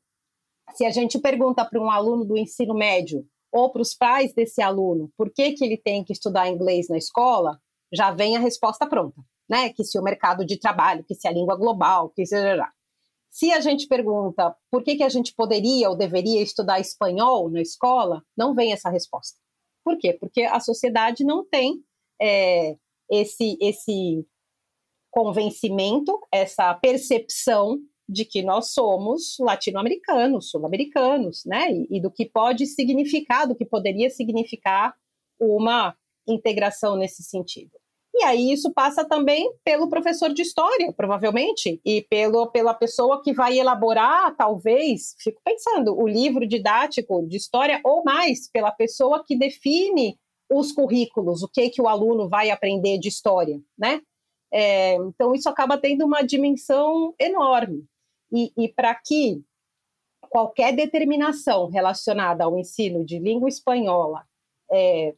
[0.75, 4.61] se a gente pergunta para um aluno do ensino médio ou para os pais desse
[4.61, 7.59] aluno por que, que ele tem que estudar inglês na escola,
[7.91, 9.19] já vem a resposta pronta.
[9.49, 9.69] Né?
[9.69, 12.35] Que se o mercado de trabalho, que se a língua global, que se
[13.29, 17.61] se a gente pergunta por que, que a gente poderia ou deveria estudar espanhol na
[17.61, 19.37] escola, não vem essa resposta.
[19.83, 20.13] Por quê?
[20.13, 21.83] Porque a sociedade não tem
[22.21, 22.75] é,
[23.09, 24.25] esse, esse
[25.11, 31.71] convencimento, essa percepção de que nós somos latino-americanos, sul-americanos, né?
[31.71, 34.95] E, e, do que pode significar, do que poderia significar
[35.39, 35.95] uma
[36.27, 37.71] integração nesse sentido.
[38.19, 43.31] E aí isso passa também pelo professor de história, provavelmente, e pelo, pela pessoa que
[43.31, 49.37] vai elaborar, talvez, fico pensando, o livro didático de história, ou mais, pela pessoa que
[49.37, 50.17] define
[50.49, 54.01] os currículos, o que, que o aluno vai aprender de história, né?
[54.51, 57.85] É, então, isso acaba tendo uma dimensão enorme.
[58.31, 59.43] E, e para que
[60.27, 64.25] qualquer determinação relacionada ao ensino de língua espanhola
[64.71, 65.13] é,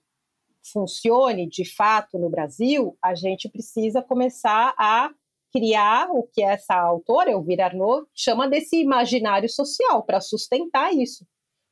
[0.63, 5.09] funcione de fato no Brasil, a gente precisa começar a
[5.51, 11.25] criar o que essa autora, Elvira Arnaud, chama desse imaginário social para sustentar isso.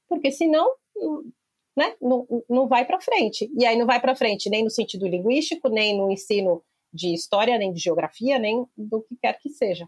[0.10, 0.70] Porque senão
[1.76, 3.52] né, não, não vai para frente.
[3.56, 7.58] E aí não vai para frente nem no sentido linguístico, nem no ensino de história,
[7.58, 9.88] nem de geografia, nem do que quer que seja.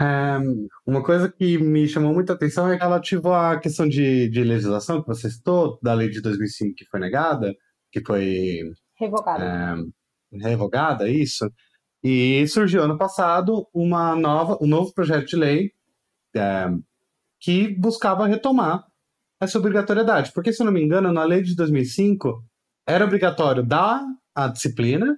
[0.00, 5.00] Um, uma coisa que me chamou muita atenção é relativo à questão de, de legislação
[5.00, 7.54] que você citou, da lei de 2005 que foi negada,
[7.92, 9.76] que foi revogada.
[9.76, 9.92] Um,
[10.38, 11.48] revogada, isso.
[12.02, 15.72] E surgiu ano passado uma nova, um novo projeto de lei
[16.36, 16.82] um,
[17.40, 18.84] que buscava retomar
[19.40, 20.32] essa obrigatoriedade.
[20.32, 22.44] Porque, se eu não me engano, na lei de 2005
[22.86, 24.02] era obrigatório dar
[24.34, 25.16] a disciplina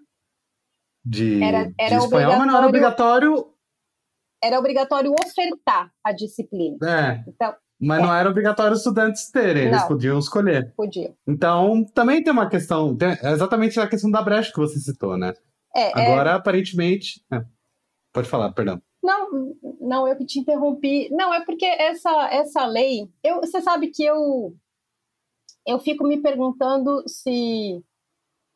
[1.05, 3.56] de, era, era de espanhol, mas não era obrigatório
[4.43, 6.77] era obrigatório ofertar a disciplina.
[6.83, 7.25] É.
[7.29, 8.03] Então, mas é.
[8.03, 10.73] não era obrigatório os estudantes terem, eles não, podiam escolher.
[10.75, 11.15] Podiam.
[11.27, 15.35] Então, também tem uma questão, tem exatamente a questão da brecha que você citou, né?
[15.75, 16.07] É, é.
[16.07, 16.35] Agora, é...
[16.35, 17.23] aparentemente.
[18.13, 18.81] Pode falar, perdão.
[19.03, 21.09] Não, não, eu que te interrompi.
[21.11, 23.11] Não, é porque essa, essa lei.
[23.23, 24.57] Eu, você sabe que eu,
[25.67, 27.85] eu fico me perguntando se,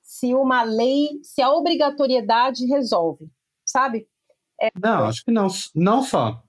[0.03, 3.31] se uma lei, se a obrigatoriedade resolve,
[3.67, 4.09] sabe?
[4.61, 6.43] É, não, acho que não, não só.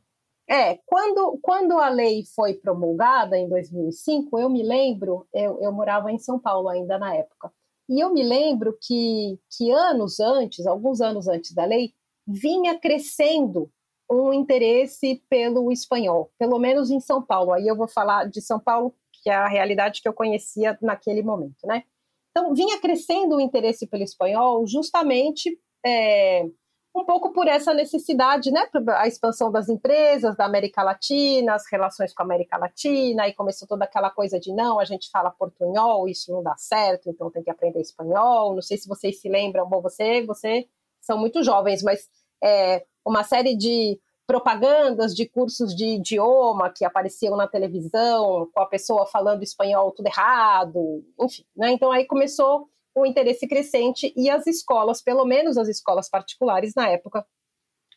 [0.49, 6.11] É, quando, quando a lei foi promulgada em 2005, eu me lembro, eu, eu morava
[6.11, 7.51] em São Paulo ainda na época,
[7.87, 11.93] e eu me lembro que, que anos antes, alguns anos antes da lei,
[12.27, 13.71] vinha crescendo
[14.09, 17.53] um interesse pelo espanhol, pelo menos em São Paulo.
[17.53, 21.23] Aí eu vou falar de São Paulo, que é a realidade que eu conhecia naquele
[21.23, 21.83] momento, né?
[22.31, 26.45] Então, vinha crescendo o interesse pelo espanhol justamente é,
[26.93, 32.13] um pouco por essa necessidade, né, a expansão das empresas da América Latina, as relações
[32.13, 36.07] com a América Latina, e começou toda aquela coisa de não, a gente fala portunhol,
[36.07, 38.53] isso não dá certo, então tem que aprender espanhol.
[38.53, 40.67] Não sei se vocês se lembram, bom, você, você
[40.99, 42.09] são muito jovens, mas
[42.43, 48.65] é, uma série de propagandas de cursos de idioma que apareciam na televisão, com a
[48.65, 51.71] pessoa falando espanhol tudo errado, enfim, né?
[51.71, 56.89] Então aí começou o interesse crescente e as escolas, pelo menos as escolas particulares na
[56.89, 57.25] época,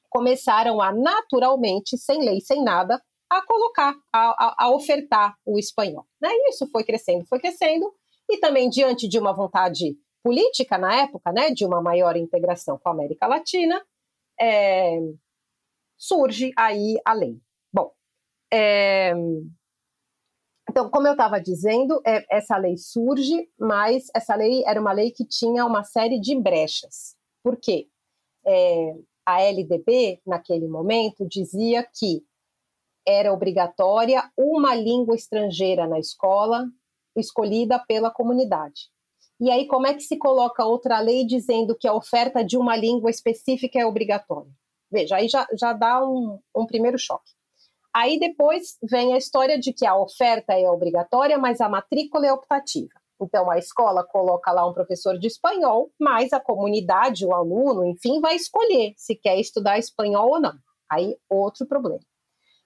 [0.09, 6.07] começaram a naturalmente, sem lei, sem nada, a colocar, a, a, a ofertar o espanhol.
[6.21, 6.29] Né?
[6.31, 7.93] E isso foi crescendo, foi crescendo,
[8.31, 12.89] e também diante de uma vontade política na época, né, de uma maior integração com
[12.89, 13.85] a América Latina,
[14.41, 14.99] é,
[15.99, 17.39] surge aí a lei.
[17.73, 17.93] Bom,
[18.51, 19.13] é,
[20.75, 25.13] então, como eu estava dizendo, é, essa lei surge, mas essa lei era uma lei
[25.13, 27.15] que tinha uma série de brechas.
[27.45, 27.87] Por quê?
[28.45, 32.25] É, a LDB, naquele momento, dizia que
[33.07, 36.69] era obrigatória uma língua estrangeira na escola,
[37.17, 38.91] escolhida pela comunidade.
[39.39, 42.75] E aí, como é que se coloca outra lei dizendo que a oferta de uma
[42.75, 44.51] língua específica é obrigatória?
[44.91, 47.31] Veja, aí já, já dá um, um primeiro choque.
[47.95, 52.33] Aí depois vem a história de que a oferta é obrigatória, mas a matrícula é
[52.33, 52.91] optativa.
[53.23, 58.21] Então, a escola coloca lá um professor de espanhol, mas a comunidade, o aluno, enfim,
[58.21, 60.55] vai escolher se quer estudar espanhol ou não.
[60.91, 62.01] Aí, outro problema.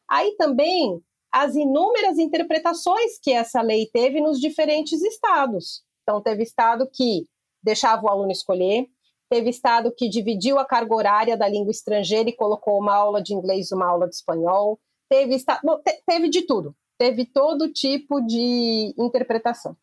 [0.08, 0.98] Aí também
[1.30, 5.82] as inúmeras interpretações que essa lei teve nos diferentes estados.
[6.02, 7.26] Então, teve estado que
[7.62, 8.86] deixava o aluno escolher,
[9.28, 13.34] teve estado que dividiu a carga horária da língua estrangeira e colocou uma aula de
[13.34, 18.21] inglês e uma aula de espanhol, teve, estado, bom, teve de tudo, teve todo tipo
[18.21, 19.77] de interpretação.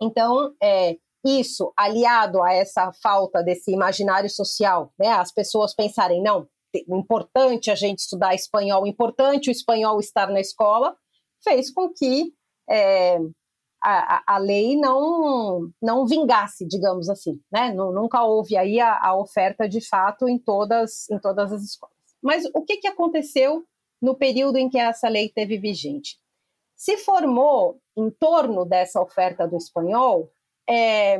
[0.00, 6.48] Então, é, isso aliado a essa falta desse imaginário social, né, as pessoas pensarem, não,
[6.88, 10.96] importante a gente estudar espanhol, importante o espanhol estar na escola,
[11.44, 12.32] fez com que
[12.68, 13.18] é,
[13.82, 17.40] a, a, lei não, não vingasse, digamos assim.
[17.50, 17.72] Né?
[17.72, 21.96] Nunca houve aí a, a, oferta de fato em todas, em todas as escolas.
[22.22, 23.64] Mas o que, que aconteceu
[24.02, 26.18] no período em que essa lei teve vigente?
[26.76, 30.28] Se formou em torno dessa oferta do espanhol
[30.68, 31.18] é,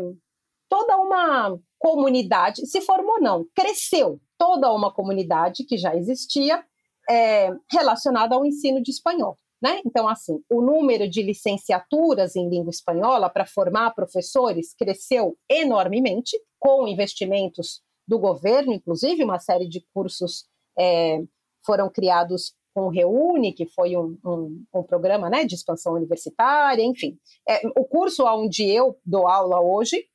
[0.68, 6.64] toda uma comunidade, se formou não, cresceu toda uma comunidade que já existia
[7.08, 9.38] é, relacionada ao ensino de espanhol.
[9.62, 9.80] Né?
[9.86, 16.88] Então, assim, o número de licenciaturas em língua espanhola para formar professores cresceu enormemente, com
[16.88, 21.22] investimentos do governo, inclusive uma série de cursos é,
[21.64, 26.82] foram criados com o Reúne, que foi um, um, um programa né, de expansão universitária,
[26.82, 27.18] enfim.
[27.48, 30.06] É, o curso onde eu dou aula hoje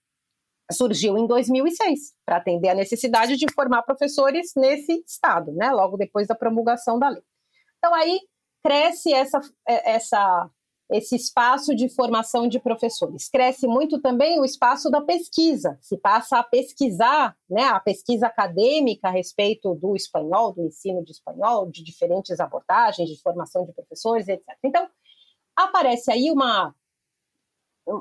[0.71, 6.27] surgiu em 2006, para atender a necessidade de formar professores nesse estado, né, logo depois
[6.27, 7.23] da promulgação da lei.
[7.77, 8.19] Então, aí
[8.63, 10.49] cresce essa, é, essa,
[10.89, 13.29] esse espaço de formação de professores.
[13.29, 15.77] Cresce muito também o espaço da pesquisa.
[15.81, 21.11] Se passa a pesquisar, né, a pesquisa acadêmica a respeito do espanhol, do ensino de
[21.11, 24.45] espanhol, de diferentes abordagens, de formação de professores, etc.
[24.63, 24.87] Então,
[25.55, 26.73] aparece aí uma,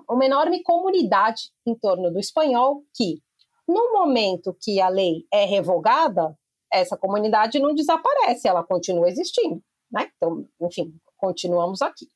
[0.09, 3.20] uma enorme comunidade em torno do espanhol que,
[3.66, 6.38] no momento que a lei é revogada,
[6.72, 10.11] essa comunidade não desaparece, ela continua existindo né?
[10.16, 12.09] Então, enfim, continuamos aqui.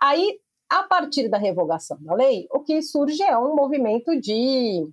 [0.00, 4.88] Aí, a partir da revogação da lei, o que surge é um movimento de,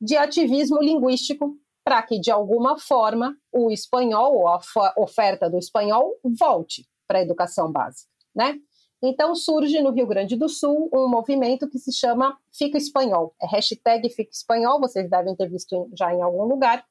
[0.00, 4.60] de ativismo linguístico para que, de alguma forma, o espanhol, ou a
[4.96, 8.58] oferta do espanhol, volte para a educação básica, né?
[9.02, 13.34] Então surge no Rio Grande do Sul um movimento que se chama Fica Espanhol.
[13.42, 16.84] É hashtag Fica Espanhol, vocês devem ter visto já em algum lugar,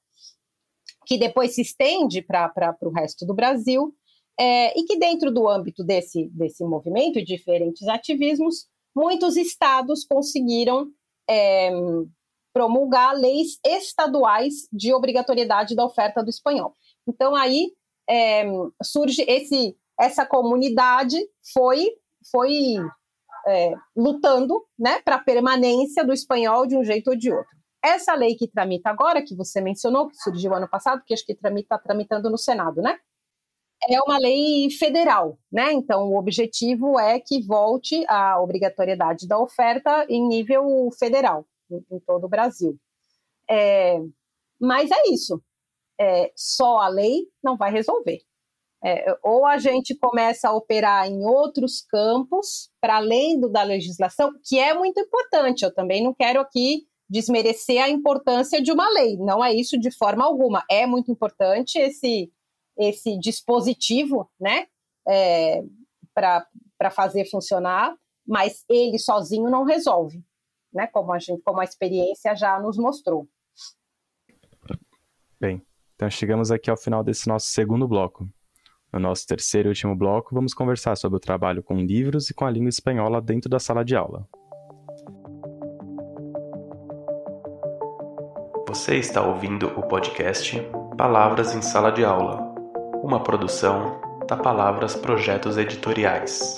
[1.06, 3.96] que depois se estende para o resto do Brasil
[4.40, 10.88] é, e que dentro do âmbito desse, desse movimento e diferentes ativismos, muitos estados conseguiram
[11.30, 11.72] é,
[12.54, 16.76] promulgar leis estaduais de obrigatoriedade da oferta do espanhol.
[17.08, 17.72] Então aí
[18.10, 18.46] é,
[18.84, 21.18] surge esse essa comunidade
[21.54, 21.90] foi
[22.32, 22.76] foi
[23.48, 27.58] é, lutando né, para a permanência do espanhol de um jeito ou de outro.
[27.84, 31.32] Essa lei que tramita agora, que você mencionou, que surgiu ano passado, que acho que
[31.32, 33.00] está tramitando no Senado, né?
[33.90, 35.72] É uma lei federal, né?
[35.74, 42.00] Então, o objetivo é que volte a obrigatoriedade da oferta em nível federal, em, em
[42.00, 42.78] todo o Brasil.
[43.50, 44.00] É,
[44.60, 45.42] mas é isso.
[46.00, 48.20] É, só a lei não vai resolver.
[48.84, 54.32] É, ou a gente começa a operar em outros campos, para além do da legislação,
[54.44, 55.64] que é muito importante.
[55.64, 59.92] Eu também não quero aqui desmerecer a importância de uma lei, não é isso de
[59.92, 60.64] forma alguma.
[60.70, 62.32] É muito importante esse
[62.78, 64.68] esse dispositivo, né,
[65.08, 65.64] é,
[66.14, 70.24] para fazer funcionar, mas ele sozinho não resolve,
[70.74, 73.28] né, como a gente, como a experiência já nos mostrou.
[75.40, 75.62] Bem,
[75.96, 78.28] então chegamos aqui ao final desse nosso segundo bloco.
[78.94, 82.46] No nosso terceiro e último bloco, vamos conversar sobre o trabalho com livros e com
[82.46, 84.28] a língua espanhola dentro da sala de aula.
[88.68, 90.58] Você está ouvindo o podcast
[90.98, 92.51] Palavras em Sala de Aula
[93.04, 96.58] uma produção da Palavras Projetos Editoriais.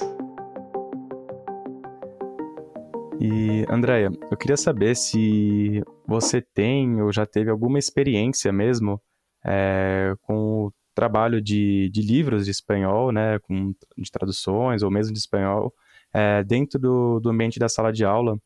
[3.20, 9.02] E, Andréia, eu queria saber se você tem ou já teve alguma experiência mesmo
[9.46, 15.14] é, com o trabalho de, de livros de espanhol, né, com, de traduções ou mesmo
[15.14, 15.74] de espanhol,
[16.14, 18.38] é, dentro do, do ambiente da sala de aula.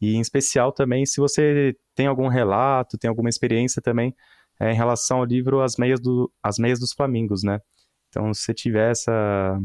[0.00, 4.14] E, em especial, também, se você tem algum relato, tem alguma experiência também
[4.62, 7.60] é, em relação ao livro As Meias, do, As Meias dos Flamingos, né?
[8.08, 9.58] Então, se você tiver essa,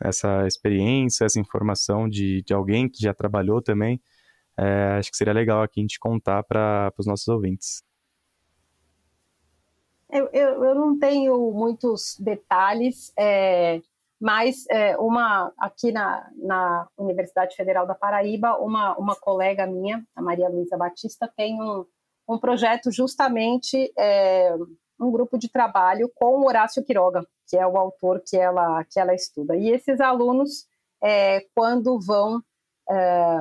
[0.00, 4.02] essa experiência, essa informação de, de alguém que já trabalhou também,
[4.58, 7.84] é, acho que seria legal aqui a gente contar para os nossos ouvintes.
[10.10, 13.80] Eu, eu, eu, não tenho muitos detalhes, é,
[14.20, 20.20] mas é, uma aqui na, na Universidade Federal da Paraíba, uma, uma colega minha, a
[20.20, 21.86] Maria Luísa Batista, tem um,
[22.30, 24.54] um projeto justamente é,
[25.00, 29.14] um grupo de trabalho com Horácio Quiroga, que é o autor que ela que ela
[29.14, 29.56] estuda.
[29.56, 30.66] E esses alunos,
[31.02, 32.40] é, quando vão
[32.88, 33.40] é,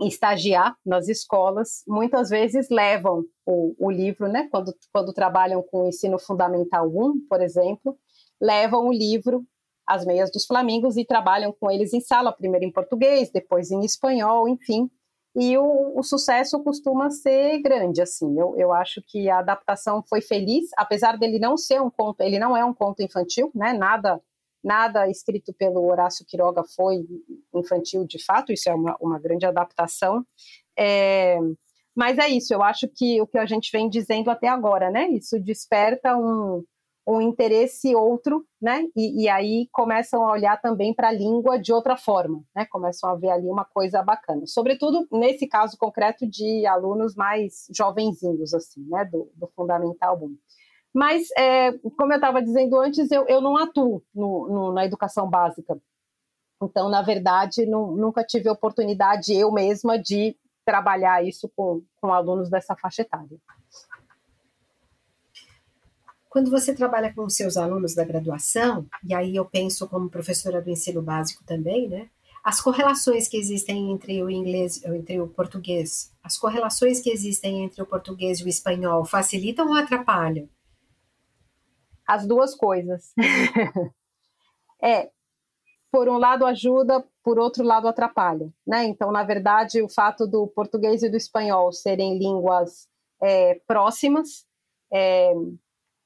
[0.00, 4.48] estagiar nas escolas, muitas vezes levam o, o livro, né?
[4.50, 7.96] Quando, quando trabalham com o ensino fundamental 1, por exemplo,
[8.40, 9.46] levam o livro
[9.86, 13.84] As Meias dos Flamingos e trabalham com eles em sala, primeiro em português, depois em
[13.84, 14.90] espanhol, enfim.
[15.36, 18.38] E o, o sucesso costuma ser grande, assim.
[18.38, 22.38] Eu, eu acho que a adaptação foi feliz, apesar dele não ser um conto, ele
[22.38, 23.72] não é um conto infantil, né?
[23.72, 24.20] Nada
[24.62, 27.06] nada escrito pelo Horácio Quiroga foi
[27.54, 30.24] infantil de fato, isso é uma, uma grande adaptação.
[30.78, 31.38] É,
[31.94, 35.08] mas é isso, eu acho que o que a gente vem dizendo até agora, né?
[35.08, 36.64] Isso desperta um,
[37.10, 38.84] um interesse outro, né?
[38.96, 42.66] E, e aí começam a olhar também para a língua de outra forma, né?
[42.66, 44.42] Começam a ver ali uma coisa bacana.
[44.46, 49.04] Sobretudo nesse caso concreto de alunos mais jovenzinhos, assim, né?
[49.04, 50.36] Do, do Fundamental 1.
[50.92, 55.28] Mas, é, como eu estava dizendo antes, eu, eu não atuo no, no, na educação
[55.28, 55.80] básica.
[56.62, 62.50] Então, na verdade, não, nunca tive oportunidade eu mesma de trabalhar isso com, com alunos
[62.50, 63.38] dessa faixa etária.
[66.30, 70.70] Quando você trabalha com seus alunos da graduação, e aí eu penso como professora do
[70.70, 72.08] ensino básico também, né?
[72.42, 77.82] As correlações que existem entre o inglês, entre o português, as correlações que existem entre
[77.82, 80.48] o português e o espanhol facilitam ou atrapalham?
[82.10, 83.12] as duas coisas.
[84.82, 85.10] é,
[85.92, 88.84] por um lado ajuda, por outro lado atrapalha, né?
[88.84, 92.88] Então, na verdade, o fato do português e do espanhol serem línguas
[93.22, 94.44] é, próximas,
[94.92, 95.32] é,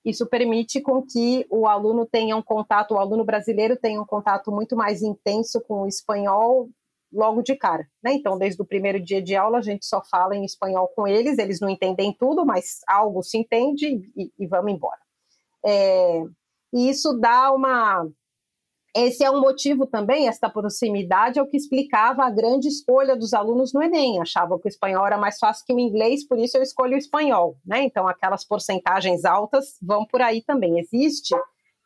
[0.04, 4.52] isso permite com que o aluno tenha um contato, o aluno brasileiro tenha um contato
[4.52, 6.68] muito mais intenso com o espanhol
[7.12, 8.12] logo de cara, né?
[8.12, 11.38] Então, desde o primeiro dia de aula, a gente só fala em espanhol com eles,
[11.38, 14.98] eles não entendem tudo, mas algo se entende e, e vamos embora.
[15.64, 16.24] É,
[16.72, 18.06] e isso dá uma.
[18.96, 23.34] Esse é um motivo também, esta proximidade é o que explicava a grande escolha dos
[23.34, 24.20] alunos no Enem.
[24.20, 26.98] Achavam que o espanhol era mais fácil que o inglês, por isso eu escolho o
[26.98, 27.56] espanhol.
[27.66, 27.82] Né?
[27.82, 30.78] Então, aquelas porcentagens altas vão por aí também.
[30.78, 31.34] Existe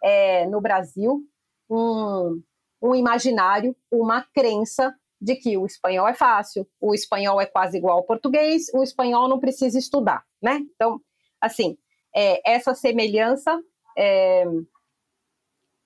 [0.02, 1.22] é, no Brasil
[1.70, 2.42] um,
[2.82, 7.96] um imaginário, uma crença de que o espanhol é fácil, o espanhol é quase igual
[7.96, 10.60] ao português, o espanhol não precisa estudar, né?
[10.74, 11.00] Então,
[11.40, 11.76] assim,
[12.14, 13.58] é, essa semelhança
[13.96, 14.44] é,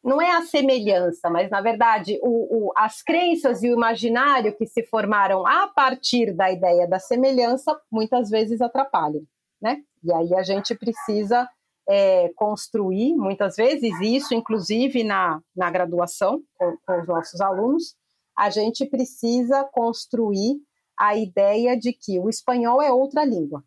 [0.03, 4.67] não é a semelhança, mas na verdade o, o, as crenças e o imaginário que
[4.67, 9.23] se formaram a partir da ideia da semelhança muitas vezes atrapalham,
[9.61, 9.83] né?
[10.03, 11.49] E aí a gente precisa
[11.89, 17.95] é, construir muitas vezes isso, inclusive na, na graduação com, com os nossos alunos,
[18.37, 20.57] a gente precisa construir
[20.99, 23.63] a ideia de que o espanhol é outra língua.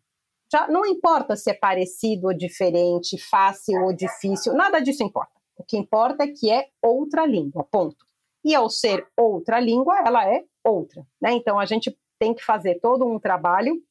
[0.52, 5.35] Já não importa se é parecido ou diferente, fácil ou difícil, nada disso importa.
[5.56, 8.06] O que importa é que é outra língua, ponto.
[8.44, 11.06] E ao ser outra língua, ela é outra.
[11.20, 11.32] Né?
[11.32, 13.82] Então a gente tem que fazer todo um trabalho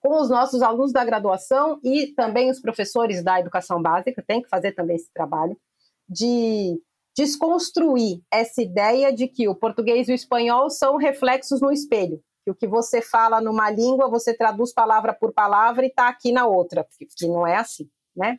[0.00, 4.48] com os nossos alunos da graduação e também os professores da educação básica, tem que
[4.48, 5.56] fazer também esse trabalho
[6.08, 6.80] de
[7.16, 12.50] desconstruir essa ideia de que o português e o espanhol são reflexos no espelho que
[12.50, 16.46] o que você fala numa língua, você traduz palavra por palavra e está aqui na
[16.46, 16.86] outra,
[17.16, 18.38] que não é assim, né?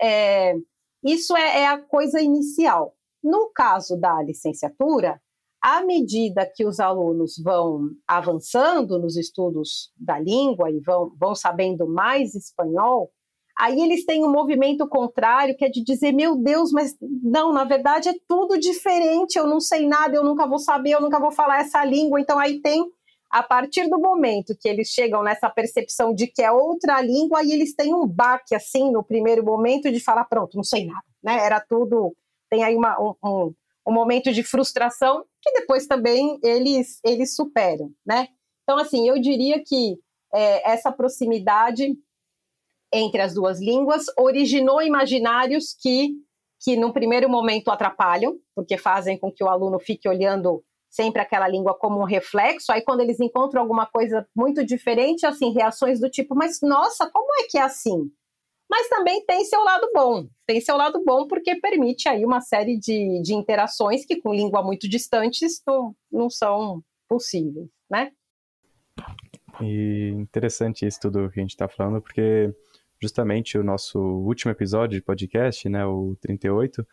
[0.00, 0.54] É,
[1.06, 2.94] isso é, é a coisa inicial.
[3.22, 5.20] No caso da licenciatura,
[5.62, 11.88] à medida que os alunos vão avançando nos estudos da língua e vão, vão sabendo
[11.88, 13.10] mais espanhol,
[13.58, 17.64] aí eles têm um movimento contrário que é de dizer: meu Deus, mas não, na
[17.64, 21.32] verdade é tudo diferente, eu não sei nada, eu nunca vou saber, eu nunca vou
[21.32, 22.20] falar essa língua.
[22.20, 22.84] Então aí tem
[23.30, 27.52] a partir do momento que eles chegam nessa percepção de que é outra língua, aí
[27.52, 31.44] eles têm um baque, assim, no primeiro momento, de falar: pronto, não sei nada, né?
[31.44, 32.16] Era tudo.
[32.48, 33.54] Tem aí uma, um, um,
[33.88, 38.28] um momento de frustração que depois também eles, eles superam, né?
[38.62, 39.98] Então, assim, eu diria que
[40.34, 41.96] é, essa proximidade
[42.92, 46.14] entre as duas línguas originou imaginários que,
[46.60, 50.64] que, num primeiro momento, atrapalham, porque fazem com que o aluno fique olhando
[50.96, 52.72] sempre aquela língua como um reflexo.
[52.72, 57.28] Aí, quando eles encontram alguma coisa muito diferente, assim, reações do tipo, mas nossa, como
[57.40, 58.10] é que é assim?
[58.68, 60.26] Mas também tem seu lado bom.
[60.46, 64.62] Tem seu lado bom porque permite aí uma série de, de interações que com língua
[64.62, 68.10] muito distantes não, não são possíveis, né?
[69.60, 72.52] E interessante isso tudo que a gente está falando, porque
[73.00, 76.86] justamente o nosso último episódio de podcast, né, o 38,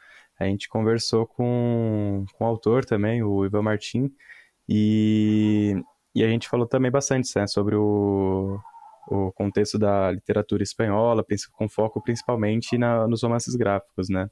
[0.44, 4.12] a gente conversou com, com o autor também, o Ivan Martin,
[4.68, 5.76] e,
[6.16, 8.60] e a gente falou também bastante né, sobre o,
[9.08, 14.30] o contexto da literatura espanhola, com foco principalmente na, nos romances gráficos, né?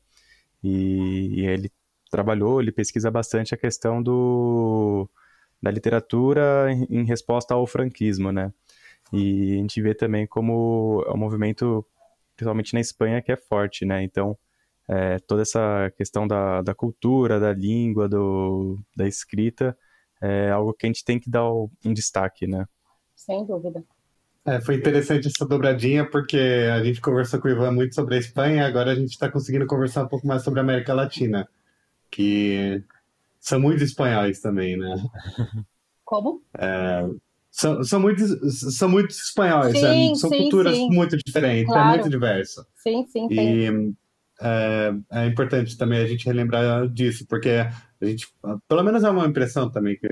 [0.63, 1.71] E, e, ele
[2.11, 5.09] trabalhou, ele pesquisa bastante a questão do,
[5.61, 8.53] da literatura em, em resposta ao franquismo, né?
[9.13, 11.85] E a gente vê também como é um movimento,
[12.35, 14.03] principalmente na Espanha, que é forte, né?
[14.03, 14.37] Então,
[14.91, 19.77] é, toda essa questão da, da cultura, da língua, do, da escrita,
[20.21, 22.65] é algo que a gente tem que dar um destaque, né?
[23.15, 23.81] Sem dúvida.
[24.43, 26.37] É, foi interessante essa dobradinha, porque
[26.73, 29.65] a gente conversou com o Ivan muito sobre a Espanha, agora a gente está conseguindo
[29.65, 31.47] conversar um pouco mais sobre a América Latina,
[32.09, 32.83] que
[33.39, 34.95] são muito espanhóis também, né?
[36.03, 36.41] Como?
[36.57, 37.07] É,
[37.49, 40.15] são, são, muitos, são muitos espanhóis, sim, né?
[40.15, 40.89] são sim, culturas sim.
[40.89, 41.89] muito diferentes, é Claro.
[41.89, 42.65] muito diverso.
[42.75, 43.97] Sim, sim, E tem.
[44.41, 48.27] É, é importante também a gente relembrar disso, porque a gente,
[48.67, 50.07] pelo menos é uma impressão também que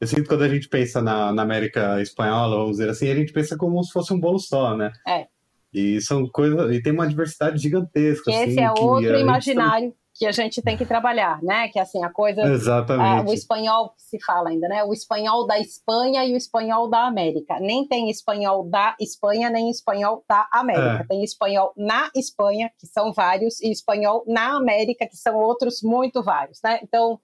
[0.00, 3.14] eu sinto que quando a gente pensa na, na América espanhola, vamos dizer assim, a
[3.14, 4.92] gente pensa como se fosse um bolo só, né?
[5.06, 5.26] É.
[5.72, 8.30] E são coisas, e tem uma diversidade gigantesca.
[8.30, 11.68] Que assim, esse é outro imaginário que a gente tem que trabalhar, né?
[11.68, 12.42] Que assim, a coisa.
[12.42, 13.34] tam- ah, o Exatamente.
[13.34, 14.82] espanhol que se fala ainda, né?
[14.82, 17.60] O espanhol da Espanha e o espanhol da América.
[17.60, 21.04] Nem tem espanhol da Espanha, nem espanhol da América.
[21.04, 21.06] É.
[21.06, 26.20] Tem espanhol na Espanha, que são vários, e espanhol na América, que são outros muito
[26.22, 26.80] vários, né?
[26.82, 27.20] Então,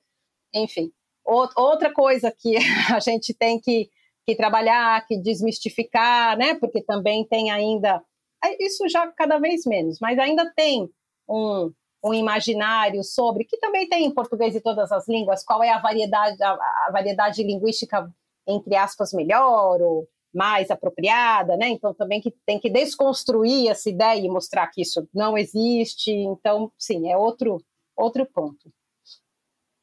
[0.54, 0.92] enfim.
[1.26, 2.54] O- outra coisa que
[2.96, 3.88] a gente tem que,
[4.24, 6.54] que trabalhar, que desmistificar, né?
[6.54, 8.00] Porque também tem ainda.
[8.44, 10.88] é, Isso já cada vez menos, mas ainda tem
[11.28, 11.72] um,
[12.04, 15.80] um imaginário sobre, que também tem em português e todas as línguas, qual é a
[15.80, 18.06] variedade, a, a variedade linguística,
[18.46, 21.68] entre aspas, melhor ou mais apropriada, né?
[21.68, 26.10] Então também que tem que desconstruir essa ideia e mostrar que isso não existe.
[26.10, 27.56] Então, sim, é outro,
[27.96, 28.70] outro ponto.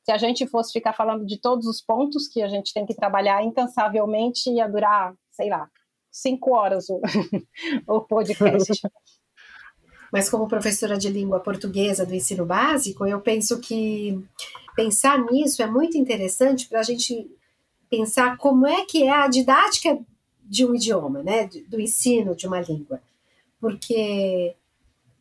[0.03, 2.95] Se a gente fosse ficar falando de todos os pontos que a gente tem que
[2.95, 5.67] trabalhar incansavelmente, ia durar, sei lá,
[6.11, 6.99] cinco horas o,
[7.87, 8.73] o podcast.
[10.11, 14.19] Mas como professora de língua portuguesa do ensino básico, eu penso que
[14.75, 17.29] pensar nisso é muito interessante para a gente
[17.89, 19.97] pensar como é que é a didática
[20.43, 21.49] de um idioma, né?
[21.69, 23.01] Do ensino de uma língua.
[23.59, 24.53] Porque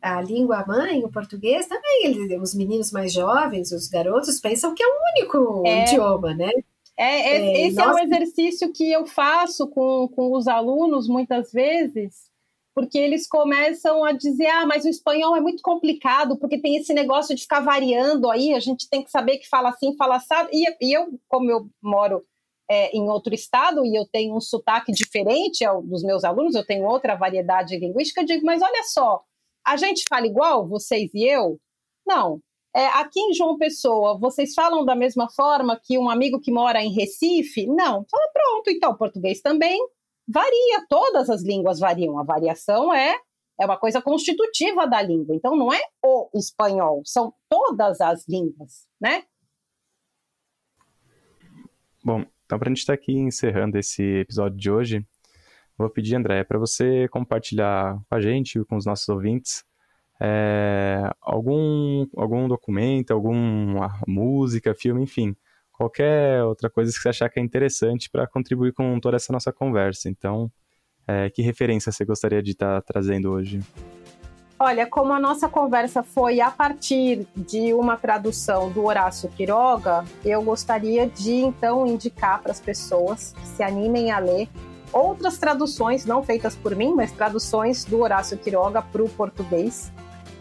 [0.03, 4.83] a língua mãe, o português, também ele- os meninos mais jovens, os garotos, pensam que
[4.83, 5.83] é o único É.
[5.83, 6.51] idioma, né?
[6.97, 7.03] É,
[7.37, 8.03] É, esse esse é um nossa.
[8.05, 12.30] exercício que eu faço com, com os alunos muitas vezes,
[12.75, 16.93] porque eles começam a dizer: ah, mas o espanhol é muito complicado, porque tem esse
[16.93, 20.49] negócio de ficar variando aí, a gente tem que saber que fala assim, fala assado.
[20.53, 22.25] E, e eu, como eu moro
[22.71, 26.65] é, em outro estado e eu tenho um sotaque diferente ao dos meus alunos, eu
[26.65, 29.23] tenho outra variedade linguística, eu digo: mas olha só,
[29.67, 31.59] a gente fala igual, vocês e eu?
[32.07, 32.41] Não.
[32.75, 36.81] É, aqui em João Pessoa, vocês falam da mesma forma que um amigo que mora
[36.81, 37.67] em Recife?
[37.67, 38.05] Não.
[38.09, 39.77] Fala, pronto, então, português também
[40.31, 42.19] varia, todas as línguas variam.
[42.19, 43.17] A variação é,
[43.61, 45.35] é uma coisa constitutiva da língua.
[45.35, 49.25] Então, não é o espanhol, são todas as línguas, né?
[52.03, 55.07] Bom, então para a gente estar aqui encerrando esse episódio de hoje,
[55.77, 59.63] vou pedir, André, para você compartilhar com a gente, com os nossos ouvintes,
[60.19, 65.37] é, algum, algum documento, alguma música, filme, enfim,
[65.81, 69.51] qualquer outra coisa que você achar que é interessante para contribuir com toda essa nossa
[69.51, 70.11] conversa.
[70.11, 70.53] Então,
[71.09, 73.61] é, que referência você gostaria de estar trazendo hoje?
[74.59, 80.43] Olha, como a nossa conversa foi a partir de uma tradução do Horácio Quiroga, eu
[80.43, 84.51] gostaria de então indicar para as pessoas que se animem a ler
[84.93, 89.91] outras traduções, não feitas por mim, mas traduções do Horácio Quiroga para o português.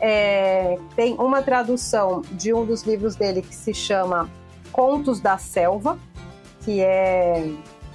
[0.01, 4.29] É, tem uma tradução de um dos livros dele que se chama
[4.71, 5.97] Contos da Selva,
[6.61, 7.51] que é,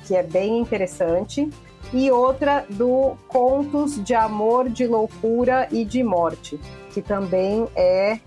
[0.07, 1.49] que é bem interessante
[1.93, 6.59] e outra do Contos de Amor, de Loucura e de Morte,
[6.93, 8.19] que também é,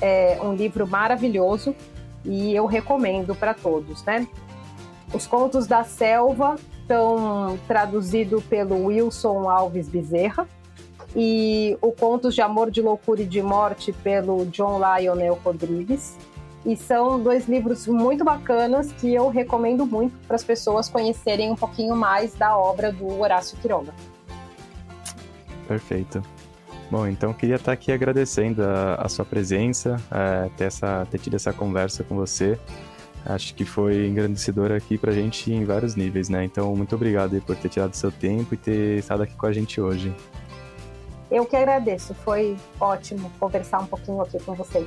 [0.00, 1.74] é um livro maravilhoso
[2.24, 4.26] e eu recomendo para todos, né?
[5.12, 10.48] Os Contos da Selva estão traduzidos pelo Wilson Alves Bezerra
[11.14, 16.16] e o Contos de Amor, de Loucura e de Morte pelo John Lionel Rodrigues.
[16.64, 21.56] E são dois livros muito bacanas que eu recomendo muito para as pessoas conhecerem um
[21.56, 23.92] pouquinho mais da obra do Horácio Quiroga.
[25.66, 26.22] Perfeito.
[26.90, 31.34] Bom, então queria estar aqui agradecendo a, a sua presença, é, ter, essa, ter tido
[31.34, 32.58] essa conversa com você.
[33.24, 36.44] Acho que foi engrandecedora aqui pra gente em vários níveis, né?
[36.44, 39.80] Então, muito obrigado por ter tirado seu tempo e ter estado aqui com a gente
[39.80, 40.14] hoje.
[41.30, 44.86] Eu que agradeço, foi ótimo conversar um pouquinho aqui com vocês.